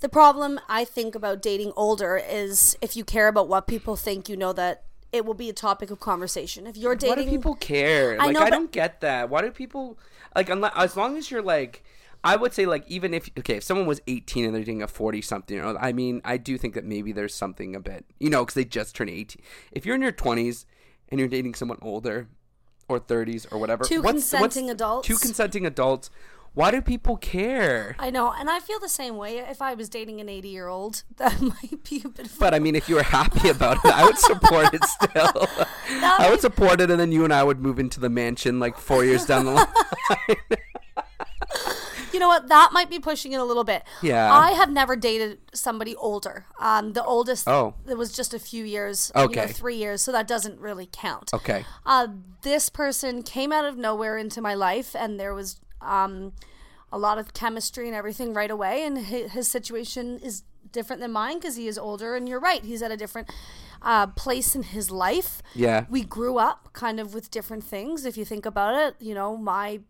the 0.00 0.08
problem 0.08 0.58
I 0.70 0.86
think 0.86 1.14
about 1.14 1.42
dating 1.42 1.74
older 1.76 2.16
is 2.26 2.78
if 2.80 2.96
you 2.96 3.04
care 3.04 3.28
about 3.28 3.46
what 3.46 3.66
people 3.66 3.94
think, 3.94 4.30
you 4.30 4.38
know 4.38 4.54
that 4.54 4.84
it 5.12 5.26
will 5.26 5.34
be 5.34 5.50
a 5.50 5.52
topic 5.52 5.90
of 5.90 6.00
conversation. 6.00 6.66
If 6.66 6.78
you're 6.78 6.94
dating, 6.96 7.16
Why 7.18 7.24
do 7.24 7.30
people 7.30 7.54
care? 7.56 8.14
I 8.18 8.24
Like, 8.26 8.32
know, 8.32 8.40
I 8.40 8.44
but- 8.44 8.50
don't 8.56 8.72
get 8.72 9.02
that. 9.02 9.28
Why 9.28 9.42
do 9.42 9.50
people 9.50 9.98
like? 10.34 10.48
Unless, 10.48 10.72
as 10.76 10.96
long 10.96 11.18
as 11.18 11.30
you're 11.30 11.42
like, 11.42 11.84
I 12.22 12.36
would 12.36 12.52
say 12.52 12.66
like 12.66 12.84
even 12.86 13.14
if 13.14 13.30
okay, 13.38 13.56
if 13.56 13.62
someone 13.64 13.86
was 13.86 14.00
18 14.06 14.44
and 14.44 14.54
they're 14.54 14.62
dating 14.62 14.82
a 14.82 14.88
40 14.88 15.22
something, 15.22 15.56
you 15.56 15.62
know, 15.62 15.76
I 15.80 15.92
mean, 15.92 16.20
I 16.24 16.36
do 16.36 16.58
think 16.58 16.74
that 16.74 16.84
maybe 16.84 17.12
there's 17.12 17.34
something 17.34 17.74
a 17.74 17.80
bit, 17.80 18.04
you 18.18 18.28
know, 18.30 18.42
because 18.44 18.54
they 18.54 18.64
just 18.64 18.94
turned 18.94 19.10
18. 19.10 19.40
If 19.72 19.86
you're 19.86 19.94
in 19.94 20.02
your 20.02 20.12
20s 20.12 20.66
and 21.08 21.18
you're 21.18 21.28
dating 21.28 21.54
someone 21.54 21.78
older 21.80 22.28
or 22.88 23.00
30s 23.00 23.50
or 23.50 23.58
whatever, 23.58 23.84
Two 23.84 24.02
consenting 24.02 24.68
adults. 24.70 25.06
two 25.08 25.16
consenting 25.16 25.64
adults. 25.64 26.10
Why 26.52 26.72
do 26.72 26.82
people 26.82 27.16
care? 27.16 27.94
I 28.00 28.10
know, 28.10 28.32
and 28.36 28.50
I 28.50 28.58
feel 28.58 28.80
the 28.80 28.88
same 28.88 29.16
way. 29.16 29.38
If 29.38 29.62
I 29.62 29.74
was 29.74 29.88
dating 29.88 30.20
an 30.20 30.28
80 30.28 30.48
year 30.48 30.66
old, 30.66 31.04
that 31.16 31.40
might 31.40 31.84
be 31.88 32.02
a 32.04 32.08
bit. 32.08 32.26
Fun. 32.26 32.36
But 32.40 32.54
I 32.54 32.58
mean, 32.58 32.74
if 32.74 32.88
you 32.88 32.96
were 32.96 33.04
happy 33.04 33.48
about 33.50 33.76
it, 33.84 33.92
I 33.94 34.04
would 34.04 34.18
support 34.18 34.74
it 34.74 34.84
still. 34.84 35.46
I 35.88 36.28
would 36.28 36.40
support 36.40 36.80
it, 36.80 36.90
and 36.90 36.98
then 36.98 37.12
you 37.12 37.22
and 37.22 37.32
I 37.32 37.44
would 37.44 37.60
move 37.60 37.78
into 37.78 38.00
the 38.00 38.08
mansion 38.10 38.58
like 38.58 38.76
four 38.76 39.04
years 39.04 39.24
down 39.24 39.44
the 39.44 39.52
line. 39.52 40.36
You 42.12 42.20
know 42.20 42.28
what? 42.28 42.48
That 42.48 42.70
might 42.72 42.90
be 42.90 42.98
pushing 42.98 43.32
it 43.32 43.40
a 43.40 43.44
little 43.44 43.64
bit. 43.64 43.82
Yeah. 44.02 44.32
I 44.32 44.52
have 44.52 44.70
never 44.70 44.96
dated 44.96 45.38
somebody 45.54 45.94
older. 45.96 46.46
Um, 46.58 46.92
the 46.92 47.04
oldest. 47.04 47.48
Oh. 47.48 47.74
It 47.88 47.96
was 47.96 48.12
just 48.12 48.34
a 48.34 48.38
few 48.38 48.64
years. 48.64 49.10
You 49.14 49.20
know, 49.22 49.26
Okay. 49.26 49.46
three 49.48 49.76
years, 49.76 50.02
so 50.02 50.12
that 50.12 50.26
doesn't 50.26 50.58
really 50.60 50.88
count. 50.90 51.30
okay. 51.34 51.64
Uh, 51.86 52.08
this 52.42 52.68
person 52.68 53.22
came 53.22 53.52
out 53.52 53.64
of 53.64 53.76
nowhere 53.76 54.16
into 54.18 54.40
my 54.40 54.54
life, 54.54 54.94
and 54.96 55.18
there 55.20 55.34
was 55.34 55.60
um, 55.80 56.32
a 56.92 56.98
lot 56.98 57.18
of 57.18 57.32
chemistry 57.34 57.86
and 57.86 57.94
everything 57.96 58.34
right 58.34 58.50
away. 58.50 58.84
And 58.84 58.98
his, 58.98 59.32
his 59.32 59.48
situation 59.48 60.18
is 60.22 60.42
different 60.72 61.00
than 61.02 61.12
mine 61.12 61.38
because 61.38 61.56
he 61.56 61.66
is 61.68 61.78
older. 61.78 62.14
And 62.16 62.28
you're 62.28 62.40
right, 62.40 62.62
he's 62.64 62.82
at 62.82 62.90
a 62.90 62.96
different 62.96 63.28
uh, 63.82 64.06
place 64.08 64.54
in 64.54 64.62
his 64.62 64.90
life. 64.90 65.42
Yeah. 65.54 65.86
We 65.88 66.02
grew 66.02 66.38
up 66.38 66.70
kind 66.72 67.00
of 67.00 67.14
with 67.14 67.30
different 67.30 67.64
things. 67.64 68.04
If 68.04 68.16
you 68.16 68.24
think 68.24 68.44
about 68.46 68.74
it, 68.74 68.94
you 69.00 69.14
know, 69.14 69.36
my 69.36 69.80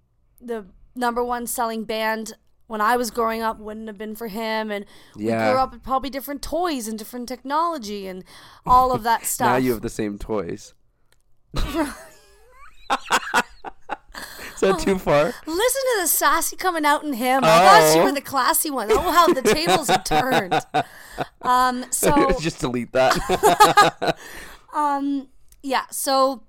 the 0.40 0.64
number 0.94 1.22
one 1.24 1.46
selling 1.46 1.84
band 1.84 2.34
when 2.66 2.80
I 2.80 2.96
was 2.96 3.10
growing 3.10 3.42
up 3.42 3.58
wouldn't 3.58 3.88
have 3.88 3.98
been 3.98 4.14
for 4.14 4.28
him, 4.28 4.70
and 4.70 4.84
Yeah. 5.16 5.46
we 5.48 5.52
grew 5.52 5.60
up 5.60 5.72
with 5.72 5.82
probably 5.82 6.08
different 6.10 6.40
toys 6.42 6.86
and 6.86 6.96
different 6.98 7.28
technology 7.28 8.06
and 8.06 8.22
all 8.64 8.92
of 8.92 9.02
that 9.02 9.24
stuff. 9.26 9.46
Now 9.50 9.56
you 9.56 9.72
have 9.72 9.82
the 9.82 9.90
same 9.90 10.18
toys. 10.18 10.74
Is 14.54 14.60
that 14.68 14.78
too 14.80 14.98
far? 14.98 15.24
Listen 15.46 15.82
to 15.94 15.98
the 16.02 16.06
sassy 16.06 16.54
coming 16.54 16.84
out 16.84 17.02
in 17.02 17.14
him. 17.14 17.42
I 17.44 17.58
thought 17.58 17.94
you 17.96 18.02
Oh. 18.02 18.04
were 18.04 18.12
the 18.12 18.20
classy 18.20 18.70
one. 18.70 18.92
Oh, 18.92 18.98
how 19.10 19.32
the 19.32 19.40
tables 19.42 19.88
have 19.88 20.04
turned. 20.04 20.60
Um, 21.42 21.84
so 21.90 22.38
Just 22.40 22.60
delete 22.60 22.92
that. 22.92 24.16
Um, 24.74 25.28
yeah, 25.62 25.82
so 25.90 26.44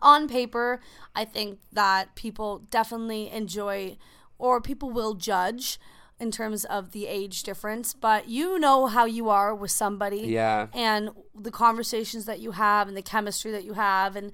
on 0.00 0.28
paper, 0.28 0.80
I 1.14 1.24
think 1.24 1.58
that 1.72 2.14
people 2.14 2.62
definitely 2.70 3.30
enjoy 3.30 3.96
or 4.38 4.60
people 4.60 4.90
will 4.90 5.14
judge 5.14 5.78
in 6.18 6.30
terms 6.30 6.64
of 6.64 6.92
the 6.92 7.06
age 7.06 7.42
difference, 7.42 7.94
but 7.94 8.28
you 8.28 8.58
know 8.58 8.86
how 8.86 9.04
you 9.04 9.28
are 9.28 9.54
with 9.54 9.70
somebody. 9.72 10.20
Yeah. 10.20 10.68
And 10.72 11.10
the 11.34 11.50
conversations 11.50 12.26
that 12.26 12.40
you 12.40 12.52
have 12.52 12.86
and 12.86 12.96
the 12.96 13.02
chemistry 13.02 13.50
that 13.50 13.64
you 13.64 13.74
have 13.74 14.14
and 14.14 14.32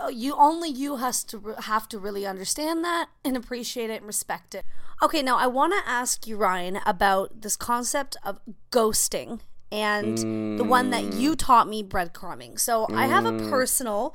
uh, 0.00 0.08
you 0.08 0.34
only 0.36 0.68
you 0.68 0.96
has 0.96 1.24
to 1.24 1.56
have 1.58 1.88
to 1.88 1.98
really 1.98 2.24
understand 2.24 2.84
that 2.84 3.08
and 3.24 3.36
appreciate 3.36 3.90
it 3.90 3.96
and 3.96 4.06
respect 4.06 4.54
it. 4.54 4.64
Okay, 5.02 5.22
now 5.22 5.36
I 5.36 5.48
want 5.48 5.72
to 5.72 5.90
ask 5.90 6.26
you 6.26 6.36
Ryan 6.36 6.78
about 6.86 7.42
this 7.42 7.56
concept 7.56 8.16
of 8.24 8.38
ghosting 8.70 9.40
and 9.70 10.58
the 10.58 10.64
one 10.64 10.90
that 10.90 11.14
you 11.14 11.36
taught 11.36 11.68
me 11.68 11.82
breadcrumbing. 11.82 12.58
So 12.58 12.86
I 12.94 13.06
have 13.06 13.26
a 13.26 13.32
personal 13.50 14.14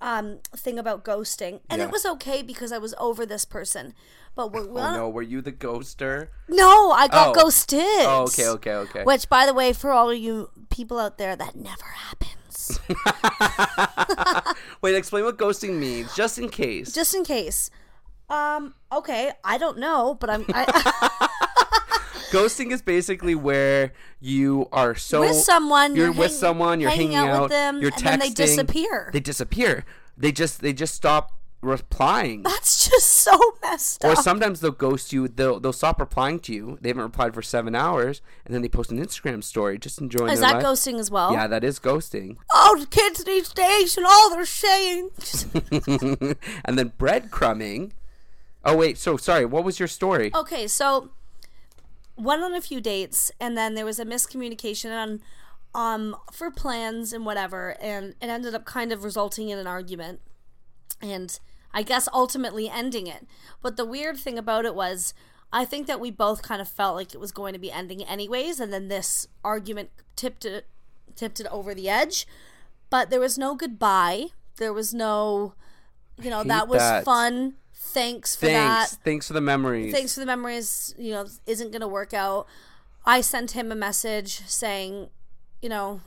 um, 0.00 0.38
thing 0.56 0.78
about 0.78 1.04
ghosting, 1.04 1.60
and 1.70 1.80
Yeah. 1.80 1.86
it 1.86 1.90
was 1.92 2.04
okay 2.06 2.42
because 2.42 2.72
I 2.72 2.78
was 2.78 2.94
over 2.98 3.24
this 3.26 3.44
person. 3.44 3.94
But 4.36 4.52
we're, 4.52 4.62
oh 4.68 4.94
no, 4.94 5.08
were 5.08 5.22
you 5.22 5.40
the 5.40 5.52
ghoster? 5.52 6.28
no, 6.48 6.90
I 6.90 7.06
got 7.08 7.28
Oh. 7.28 7.32
ghosted. 7.42 7.80
Oh, 7.82 8.24
okay, 8.24 8.48
okay, 8.48 8.72
okay. 8.74 9.04
Which, 9.04 9.28
by 9.28 9.46
the 9.46 9.54
way, 9.54 9.72
for 9.72 9.90
all 9.92 10.10
of 10.10 10.18
you 10.18 10.50
people 10.70 10.98
out 10.98 11.18
there, 11.18 11.36
that 11.36 11.54
never 11.54 11.84
happens. 11.84 12.80
Wait, 14.82 14.94
explain 14.96 15.24
what 15.24 15.38
ghosting 15.38 15.74
means, 15.78 16.14
just 16.16 16.38
in 16.38 16.48
case. 16.48 16.92
Just 16.92 17.14
in 17.14 17.24
case. 17.24 17.70
Um. 18.28 18.74
Okay, 18.90 19.32
I 19.44 19.58
don't 19.58 19.78
know, 19.78 20.14
but 20.18 20.30
I'm 20.30 20.44
I, 20.48 21.28
Ghosting 22.34 22.72
is 22.72 22.82
basically 22.82 23.34
where 23.34 23.92
you 24.20 24.68
are 24.72 24.94
so 24.94 25.20
with 25.20 25.36
someone. 25.36 25.94
You're, 25.94 26.06
You're, 26.06 26.14
with 26.14 26.32
someone. 26.32 26.80
You're 26.80 26.90
hanging, 26.90 27.14
out, 27.14 27.28
out. 27.28 27.42
with 27.42 27.50
them, 27.50 27.80
you're 27.80 27.92
and 27.92 28.02
texting. 28.02 28.04
then 28.04 28.18
they 28.18 28.30
disappear. 28.30 29.10
They 29.12 29.20
disappear. 29.20 29.84
They 30.16 30.32
just 30.32 30.60
they 30.60 30.72
just 30.72 30.94
stop 30.94 31.32
replying. 31.64 32.42
That's 32.42 32.88
just 32.90 33.06
so 33.06 33.38
messed 33.62 34.04
up. 34.04 34.12
Or 34.12 34.20
sometimes 34.20 34.60
they'll 34.60 34.70
ghost 34.70 35.12
you. 35.12 35.28
They'll 35.28 35.58
they'll 35.60 35.72
stop 35.72 36.00
replying 36.00 36.38
to 36.40 36.52
you. 36.52 36.78
They 36.80 36.90
haven't 36.90 37.02
replied 37.02 37.34
for 37.34 37.42
seven 37.42 37.74
hours, 37.74 38.20
and 38.44 38.54
then 38.54 38.62
they 38.62 38.68
post 38.68 38.90
an 38.90 39.04
Instagram 39.04 39.42
story, 39.42 39.78
just 39.78 40.00
enjoying 40.00 40.32
Is 40.32 40.40
that 40.40 40.56
life. 40.56 40.64
ghosting 40.64 40.98
as 40.98 41.10
well? 41.10 41.32
Yeah, 41.32 41.46
that 41.46 41.64
is 41.64 41.78
ghosting. 41.78 42.36
Oh, 42.52 42.76
the 42.78 42.86
kids 42.86 43.24
these 43.24 43.48
days 43.50 43.96
and 43.96 44.06
all 44.06 44.30
they're 44.30 44.44
saying. 44.44 45.10
and 46.64 46.78
then 46.78 46.92
breadcrumbing. 46.98 47.92
Oh 48.64 48.76
wait, 48.76 48.98
so 48.98 49.16
sorry. 49.16 49.44
What 49.44 49.64
was 49.64 49.78
your 49.78 49.88
story? 49.88 50.30
Okay, 50.34 50.66
so 50.66 51.10
went 52.16 52.42
on 52.42 52.54
a 52.54 52.60
few 52.60 52.80
dates 52.80 53.30
and 53.40 53.56
then 53.56 53.74
there 53.74 53.84
was 53.84 53.98
a 53.98 54.04
miscommunication 54.04 54.90
on 54.90 55.20
um 55.74 56.16
for 56.32 56.50
plans 56.50 57.12
and 57.12 57.26
whatever 57.26 57.76
and 57.80 58.14
it 58.20 58.28
ended 58.28 58.54
up 58.54 58.64
kind 58.64 58.92
of 58.92 59.02
resulting 59.02 59.48
in 59.48 59.58
an 59.58 59.66
argument 59.66 60.20
and 61.02 61.40
I 61.76 61.82
guess 61.82 62.08
ultimately 62.12 62.70
ending 62.70 63.08
it. 63.08 63.26
But 63.60 63.76
the 63.76 63.84
weird 63.84 64.16
thing 64.16 64.38
about 64.38 64.64
it 64.64 64.76
was 64.76 65.12
I 65.52 65.64
think 65.64 65.88
that 65.88 66.00
we 66.00 66.10
both 66.10 66.42
kind 66.42 66.60
of 66.60 66.68
felt 66.68 66.94
like 66.94 67.14
it 67.14 67.20
was 67.20 67.32
going 67.32 67.52
to 67.52 67.58
be 67.58 67.72
ending 67.72 68.02
anyways 68.04 68.60
and 68.60 68.72
then 68.72 68.88
this 68.88 69.26
argument 69.42 69.90
tipped 70.14 70.44
it 70.44 70.68
tipped 71.16 71.40
it 71.40 71.48
over 71.50 71.74
the 71.74 71.88
edge. 71.88 72.26
But 72.90 73.10
there 73.10 73.20
was 73.20 73.36
no 73.36 73.56
goodbye. 73.56 74.26
There 74.56 74.72
was 74.72 74.94
no 74.94 75.54
you 76.22 76.30
know, 76.30 76.44
that 76.44 76.68
was 76.68 76.78
that. 76.78 77.04
fun. 77.04 77.54
Thanks 77.76 78.34
for 78.36 78.46
that 78.46 78.88
Thanks. 78.88 78.96
Thanks 79.04 79.26
for 79.28 79.32
the 79.34 79.40
memories. 79.40 79.92
thanks 79.92 80.14
for 80.14 80.20
the 80.20 80.26
memories 80.26 80.94
you 80.98 81.12
know 81.12 81.26
isn't 81.46 81.72
gonna 81.72 81.88
work 81.88 82.12
out 82.14 82.46
i 83.04 83.20
sent 83.20 83.52
him 83.52 83.70
a 83.70 83.74
message 83.74 84.40
saying 84.48 85.10
you 85.62 85.68
know 85.68 86.00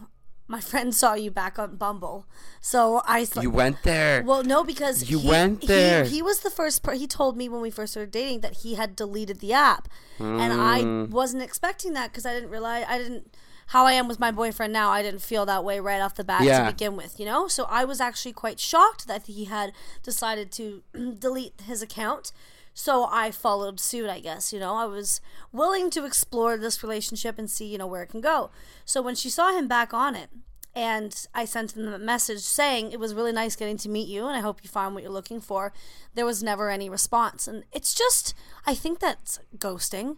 my 0.49 0.59
friend 0.61 0.95
saw 0.95 1.13
you 1.13 1.29
back 1.29 1.59
on 1.59 1.75
bumble 1.75 2.25
so 2.61 3.01
i 3.05 3.21
s- 3.21 3.35
You 3.41 3.49
went 3.51 3.83
there. 3.83 4.23
well 4.23 4.43
no 4.43 4.63
because 4.63 5.09
You 5.09 5.19
he, 5.19 5.27
went 5.29 5.67
there. 5.67 6.05
he, 6.05 6.21
was 6.21 6.39
the 6.39 6.49
first 6.49 6.83
per- 6.83 6.93
he 6.93 7.05
told 7.07 7.35
me 7.37 7.47
when 7.49 7.61
we 7.61 7.69
first 7.69 7.93
started 7.93 8.11
dating 8.11 8.41
that 8.41 8.57
he 8.63 8.75
had 8.75 8.95
deleted 8.95 9.39
the 9.39 9.53
app 9.53 9.87
and 10.19 10.53
i 10.53 10.81
Mm. 10.81 11.09
wasn't 11.09 11.43
expecting 11.43 11.93
that 11.93 12.11
because 12.11 12.25
i 12.25 12.33
didn't 12.33 12.49
realize 12.49 12.85
i 12.89 12.97
didn't 12.97 13.33
how 13.67 13.85
i 13.85 13.91
am 13.93 14.07
with 14.07 14.19
my 14.19 14.31
boyfriend 14.31 14.71
now 14.73 14.89
i 14.89 15.01
didn't 15.01 15.21
feel 15.21 15.45
that 15.45 15.63
way 15.63 15.79
right 15.79 16.01
off 16.01 16.15
the 16.15 16.23
bat 16.23 16.43
Yeah. 16.43 16.65
to 16.65 16.71
begin 16.71 16.95
with 16.95 17.19
you 17.19 17.25
know 17.25 17.47
so 17.47 17.65
i 17.69 17.83
was 17.85 17.99
actually 18.01 18.33
quite 18.33 18.59
shocked 18.59 19.07
that 19.07 19.25
he 19.27 19.45
had 19.45 19.71
decided 20.03 20.51
to 20.53 20.83
delete 21.19 21.61
his 21.65 21.81
account 21.81 22.31
so 22.79 23.09
I 23.11 23.31
followed 23.31 23.79
suit, 23.79 24.07
I 24.07 24.19
guess. 24.19 24.53
You 24.53 24.59
know, 24.59 24.75
I 24.75 24.85
was 24.85 25.19
willing 25.51 25.89
to 25.89 26.05
explore 26.05 26.57
this 26.57 26.83
relationship 26.83 27.39
and 27.39 27.49
see, 27.49 27.65
you 27.65 27.79
know, 27.79 27.87
where 27.87 28.03
it 28.03 28.09
can 28.09 28.21
go. 28.21 28.51
So 28.85 29.01
when 29.01 29.15
she 29.15 29.31
saw 29.31 29.51
him 29.57 29.67
back 29.67 29.95
on 29.95 30.15
it, 30.15 30.29
and 30.77 31.25
I 31.33 31.45
sent 31.45 31.73
them 31.73 31.91
a 31.91 31.97
message 31.97 32.41
saying 32.41 32.91
it 32.91 32.99
was 32.99 33.15
really 33.15 33.31
nice 33.31 33.55
getting 33.55 33.77
to 33.77 33.89
meet 33.89 34.07
you, 34.07 34.27
and 34.27 34.37
I 34.37 34.41
hope 34.41 34.63
you 34.63 34.69
find 34.69 34.93
what 34.93 35.01
you're 35.01 35.11
looking 35.11 35.41
for. 35.41 35.73
There 36.13 36.23
was 36.23 36.43
never 36.43 36.69
any 36.69 36.87
response, 36.87 37.47
and 37.47 37.63
it's 37.73 37.95
just, 37.95 38.35
I 38.63 38.75
think 38.75 38.99
that's 38.99 39.39
ghosting, 39.57 40.17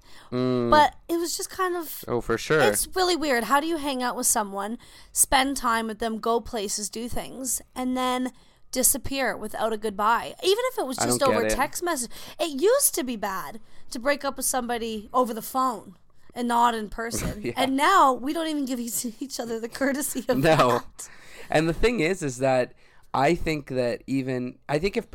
but 0.69 0.95
it 1.07 1.17
was 1.17 1.37
just 1.37 1.49
kind 1.49 1.77
of 1.77 2.03
oh, 2.09 2.19
for 2.19 2.37
sure. 2.37 2.59
it's 2.59 2.89
really 2.93 3.15
weird. 3.15 3.45
How 3.45 3.61
do 3.61 3.67
you 3.67 3.77
hang 3.77 4.03
out 4.03 4.17
with 4.17 4.27
someone, 4.27 4.77
spend 5.13 5.55
time 5.55 5.87
with 5.87 5.99
them, 5.99 6.19
go 6.19 6.41
places, 6.41 6.89
do 6.89 7.07
things, 7.07 7.61
and 7.73 7.95
then 7.95 8.33
disappear 8.73 9.37
without 9.37 9.71
a 9.71 9.77
goodbye? 9.77 10.33
Even 10.43 10.63
if 10.73 10.77
it 10.77 10.85
was 10.85 10.97
just 10.97 11.23
over 11.23 11.47
text 11.47 11.81
message. 11.81 12.11
It 12.37 12.61
used 12.61 12.93
to 12.95 13.05
be 13.05 13.15
bad 13.15 13.61
to 13.91 13.99
break 13.99 14.25
up 14.25 14.35
with 14.35 14.45
somebody 14.45 15.09
over 15.13 15.33
the 15.33 15.41
phone 15.41 15.95
and 16.35 16.47
not 16.47 16.75
in 16.75 16.89
person. 16.89 17.41
Yeah. 17.43 17.53
And 17.57 17.75
now 17.75 18.13
we 18.13 18.33
don't 18.33 18.47
even 18.47 18.65
give 18.65 18.79
each 18.79 19.39
other 19.39 19.59
the 19.59 19.69
courtesy 19.69 20.23
of 20.27 20.37
No. 20.37 20.55
that. 20.55 21.09
And 21.49 21.67
the 21.67 21.73
thing 21.73 21.99
is, 21.99 22.21
is 22.21 22.37
that 22.39 22.73
I 23.13 23.33
think 23.35 23.69
that 23.69 24.03
even 24.07 24.59
I 24.67 24.77
think 24.77 24.95
if 24.97 25.07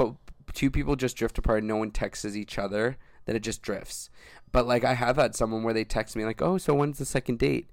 two 0.53 0.70
people 0.70 0.96
just 0.96 1.16
drift 1.16 1.38
apart, 1.38 1.59
and 1.59 1.68
no 1.68 1.77
one 1.77 1.90
texts 1.90 2.35
each 2.37 2.59
other, 2.59 2.96
then 3.27 3.37
it 3.37 3.40
just 3.40 3.62
drifts. 3.62 4.11
But 4.53 4.66
like 4.66 4.85
I 4.85 4.94
have 4.94 5.16
had 5.16 5.35
someone 5.35 5.62
where 5.62 5.74
they 5.74 5.85
text 5.85 6.16
me 6.16 6.24
like, 6.24 6.42
"Oh, 6.42 6.59
so 6.59 6.74
when's 6.74 6.98
the 6.98 7.05
second 7.05 7.38
date?" 7.38 7.70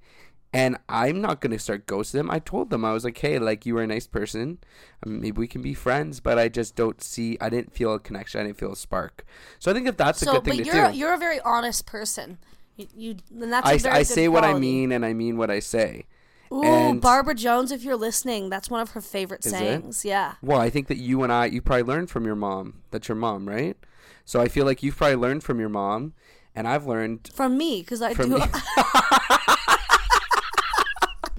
And 0.54 0.77
I'm 0.89 1.21
not 1.21 1.39
gonna 1.39 1.58
start 1.60 1.88
ghosting 1.88 2.12
them. 2.13 2.30
I 2.30 2.39
told 2.39 2.69
them 2.69 2.84
I 2.84 2.91
was 2.91 3.04
like, 3.06 3.17
"Hey, 3.17 3.39
like 3.39 3.65
you 3.65 3.73
were 3.75 3.84
a 3.84 3.88
nice 3.88 4.06
person. 4.08 4.60
Um, 5.06 5.21
maybe 5.21 5.39
we 5.39 5.47
can 5.47 5.62
be 5.62 5.73
friends." 5.73 6.19
But 6.19 6.38
I 6.38 6.49
just 6.49 6.75
don't 6.75 7.01
see. 7.01 7.38
I 7.39 7.49
didn't 7.49 7.73
feel 7.73 7.93
a 7.93 7.99
connection. 7.99 8.41
I 8.41 8.43
didn't 8.43 8.58
feel 8.58 8.73
a 8.73 8.75
spark. 8.75 9.25
So 9.60 9.71
I 9.71 9.73
think 9.73 9.88
if 9.88 9.95
that's 9.97 10.21
a 10.21 10.25
good 10.25 10.43
thing 10.43 10.58
but 10.58 10.65
to 10.65 10.75
you're 10.77 10.91
do. 10.91 10.97
you're 10.97 11.13
a 11.13 11.17
very 11.17 11.39
honest 11.41 11.86
person. 11.86 12.38
You, 12.77 12.88
you 12.95 13.15
and 13.41 13.51
that's 13.51 13.67
a 13.67 13.73
I, 13.73 13.77
very 13.77 13.95
I 13.95 13.99
good 13.99 14.07
say 14.07 14.27
what 14.27 14.43
I 14.43 14.53
mean 14.57 14.91
and 14.91 15.05
I 15.05 15.13
mean 15.13 15.38
what 15.38 15.51
I 15.51 15.60
say. 15.60 16.05
Ooh, 16.51 16.63
and- 16.63 17.01
Barbara 17.01 17.36
Jones, 17.36 17.71
if 17.71 17.84
you're 17.84 17.95
listening, 17.95 18.49
that's 18.49 18.69
one 18.69 18.81
of 18.81 18.91
her 18.91 19.01
favorite 19.01 19.45
Is 19.45 19.53
it? 19.53 19.57
sayings. 19.57 20.03
Yeah. 20.03 20.34
Well, 20.41 20.60
I 20.60 20.69
think 20.69 20.88
that 20.88 20.97
you 20.97 21.23
and 21.23 21.31
I, 21.31 21.45
you 21.45 21.62
probably 21.62 21.84
learned 21.84 22.10
from 22.10 22.25
your 22.25 22.36
mom. 22.36 22.81
That's 22.91 23.07
your 23.07 23.15
mom, 23.15 23.47
right? 23.47 23.77
So 24.25 24.41
I 24.41 24.47
feel 24.47 24.65
like 24.65 24.84
you've 24.84 24.97
probably 24.97 25.15
learned 25.15 25.43
from 25.43 25.60
your 25.60 25.69
mom, 25.69 26.13
and 26.53 26.67
I've 26.67 26.86
learned. 26.86 27.29
From 27.34 27.57
me, 27.57 27.81
because 27.81 28.01
I 28.01 28.13
do. 28.13 28.41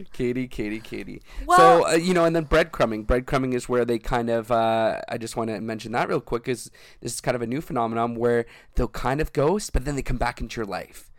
Katie, 0.12 0.49
Katie, 0.49 0.81
Katie. 0.81 1.23
Well- 1.47 1.59
so 1.59 1.88
uh, 1.88 1.92
you 1.92 2.14
know, 2.14 2.25
and 2.25 2.35
then 2.35 2.47
breadcrumbing. 2.47 3.07
Breadcrumbing 3.07 3.55
is 3.55 3.68
where 3.68 3.85
they 3.85 3.99
kind 3.99 4.31
of. 4.31 4.51
Uh, 4.51 5.01
I 5.09 5.18
just 5.18 5.37
want 5.37 5.51
to 5.51 5.61
mention 5.61 5.92
that 5.92 6.09
real 6.09 6.21
quick. 6.21 6.49
Is 6.49 6.71
this 7.01 7.14
is 7.14 7.21
kind 7.21 7.35
of 7.35 7.42
a 7.42 7.47
new 7.47 7.61
phenomenon 7.61 8.14
where 8.14 8.47
they'll 8.75 8.88
kind 8.88 9.21
of 9.21 9.33
ghost, 9.33 9.73
but 9.73 9.85
then 9.85 9.95
they 9.97 10.03
come 10.03 10.16
back 10.16 10.40
into 10.40 10.59
your 10.61 10.66
life. 10.66 11.11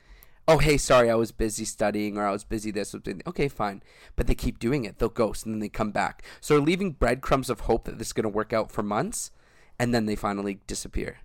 Oh, 0.47 0.58
hey, 0.58 0.77
sorry, 0.77 1.10
I 1.10 1.15
was 1.15 1.32
busy 1.32 1.63
studying, 1.63 2.17
or 2.17 2.25
I 2.27 2.32
was 2.32 2.43
busy 2.43 2.69
this. 2.69 2.93
Okay, 3.27 3.47
fine, 3.47 3.82
but 4.17 4.27
they 4.27 4.36
keep 4.36 4.60
doing 4.60 4.84
it. 4.84 4.99
They'll 4.99 5.08
ghost, 5.10 5.45
and 5.45 5.56
then 5.56 5.60
they 5.60 5.69
come 5.69 5.91
back. 5.91 6.21
So 6.41 6.56
they're 6.56 6.65
leaving 6.65 6.91
breadcrumbs 6.91 7.49
of 7.49 7.62
hope 7.62 7.86
that 7.86 7.97
this 7.97 8.08
is 8.08 8.13
going 8.13 8.23
to 8.23 8.29
work 8.29 8.51
out 8.51 8.69
for 8.71 8.84
months, 8.84 9.32
and 9.79 9.93
then 9.93 10.06
they 10.06 10.15
finally 10.17 10.60
disappear. 10.67 11.19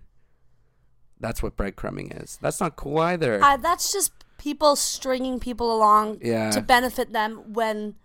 That's 1.19 1.43
what 1.43 1.57
breadcrumbing 1.57 2.23
is. 2.23 2.39
That's 2.41 2.61
not 2.61 2.77
cool 2.77 2.99
either. 2.99 3.43
Uh, 3.43 3.57
that's 3.57 3.91
just 3.91 4.13
people 4.37 4.77
stringing 4.77 5.37
people 5.41 5.75
along 5.75 6.19
Yeah. 6.21 6.49
to 6.51 6.61
benefit 6.61 7.11
them 7.11 7.51
when 7.53 7.95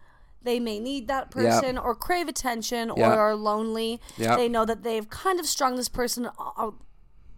they 0.42 0.58
may 0.58 0.80
need 0.80 1.06
that 1.06 1.30
person 1.30 1.78
or 1.78 1.94
crave 1.94 2.26
attention 2.26 2.90
or 2.90 2.98
Yeah. 2.98 3.14
are 3.14 3.36
lonely. 3.36 4.00
Yeah. 4.18 4.34
They 4.36 4.48
know 4.48 4.64
that 4.64 4.82
they've 4.82 5.08
kind 5.08 5.38
of 5.38 5.46
strung 5.46 5.76
this 5.76 5.88
person 5.88 6.28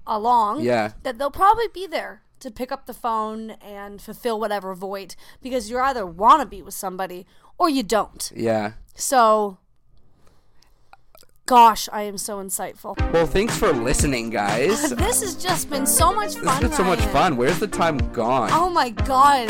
along. 0.07 0.63
Yeah. 0.63 0.93
That 1.03 1.19
they'll 1.19 1.31
probably 1.31 1.69
be 1.69 1.87
there 1.87 2.23
to 2.41 2.51
pick 2.51 2.71
up 2.73 2.87
the 2.87 2.95
phone 2.95 3.51
and 3.63 4.01
fulfill 4.01 4.39
whatever 4.39 4.75
void 4.75 5.17
because 5.43 5.71
you 5.71 5.79
either 5.79 6.07
want 6.07 6.43
to 6.43 6.47
be 6.47 6.63
with 6.63 6.75
somebody 6.75 7.27
or 7.59 7.69
you 7.69 7.83
don't. 7.83 8.33
yeah. 8.35 8.73
So, 8.95 9.59
gosh, 11.47 11.89
I 11.93 12.03
am 12.03 12.19
so 12.19 12.39
insightful. 12.43 12.97
Well, 13.13 13.27
thanks 13.27 13.57
for 13.57 13.73
listening, 13.73 14.31
guys. 14.31 14.93
This 15.07 15.23
has 15.23 15.37
just 15.37 15.71
been 15.71 15.87
so 15.87 16.13
much 16.13 16.35
fun. 16.35 16.47
has 16.47 16.61
been 16.61 16.73
so 16.73 16.85
much 16.85 17.01
fun. 17.07 17.37
Where's 17.37 17.59
the 17.61 17.69
time 17.69 17.99
gone? 18.13 18.51
Oh 18.53 18.69
my 18.69 18.91
god! 18.91 19.49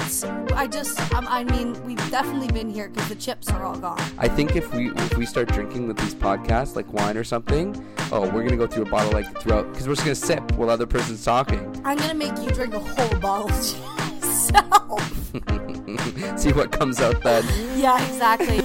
I 0.54 0.66
just, 0.66 1.00
um, 1.14 1.26
I 1.28 1.44
mean, 1.44 1.82
we've 1.84 2.10
definitely 2.10 2.48
been 2.48 2.68
here 2.70 2.88
because 2.88 3.08
the 3.08 3.14
chips 3.14 3.50
are 3.50 3.64
all 3.64 3.76
gone. 3.76 3.98
I 4.18 4.28
think 4.28 4.54
if 4.54 4.72
we 4.74 4.90
if 4.90 5.16
we 5.16 5.24
start 5.24 5.48
drinking 5.48 5.88
with 5.88 5.96
these 5.96 6.14
podcasts, 6.14 6.76
like 6.76 6.92
wine 6.92 7.16
or 7.16 7.24
something, 7.24 7.74
oh, 8.12 8.28
we're 8.30 8.42
gonna 8.44 8.56
go 8.56 8.66
through 8.66 8.84
a 8.84 8.90
bottle 8.90 9.12
like 9.12 9.26
throughout 9.40 9.70
because 9.70 9.88
we're 9.88 9.94
just 9.94 10.04
gonna 10.04 10.14
sip 10.14 10.52
while 10.52 10.70
other 10.70 10.86
person's 10.86 11.24
talking. 11.24 11.60
I'm 11.84 11.96
gonna 11.96 12.14
make 12.14 12.36
you 12.42 12.50
drink 12.50 12.74
a 12.74 12.80
whole 12.80 13.18
bottle 13.20 13.48
yourself. 13.48 15.32
See 16.38 16.52
what 16.52 16.72
comes 16.72 17.00
out 17.00 17.22
then. 17.22 17.44
yeah, 17.78 18.04
exactly. 18.06 18.60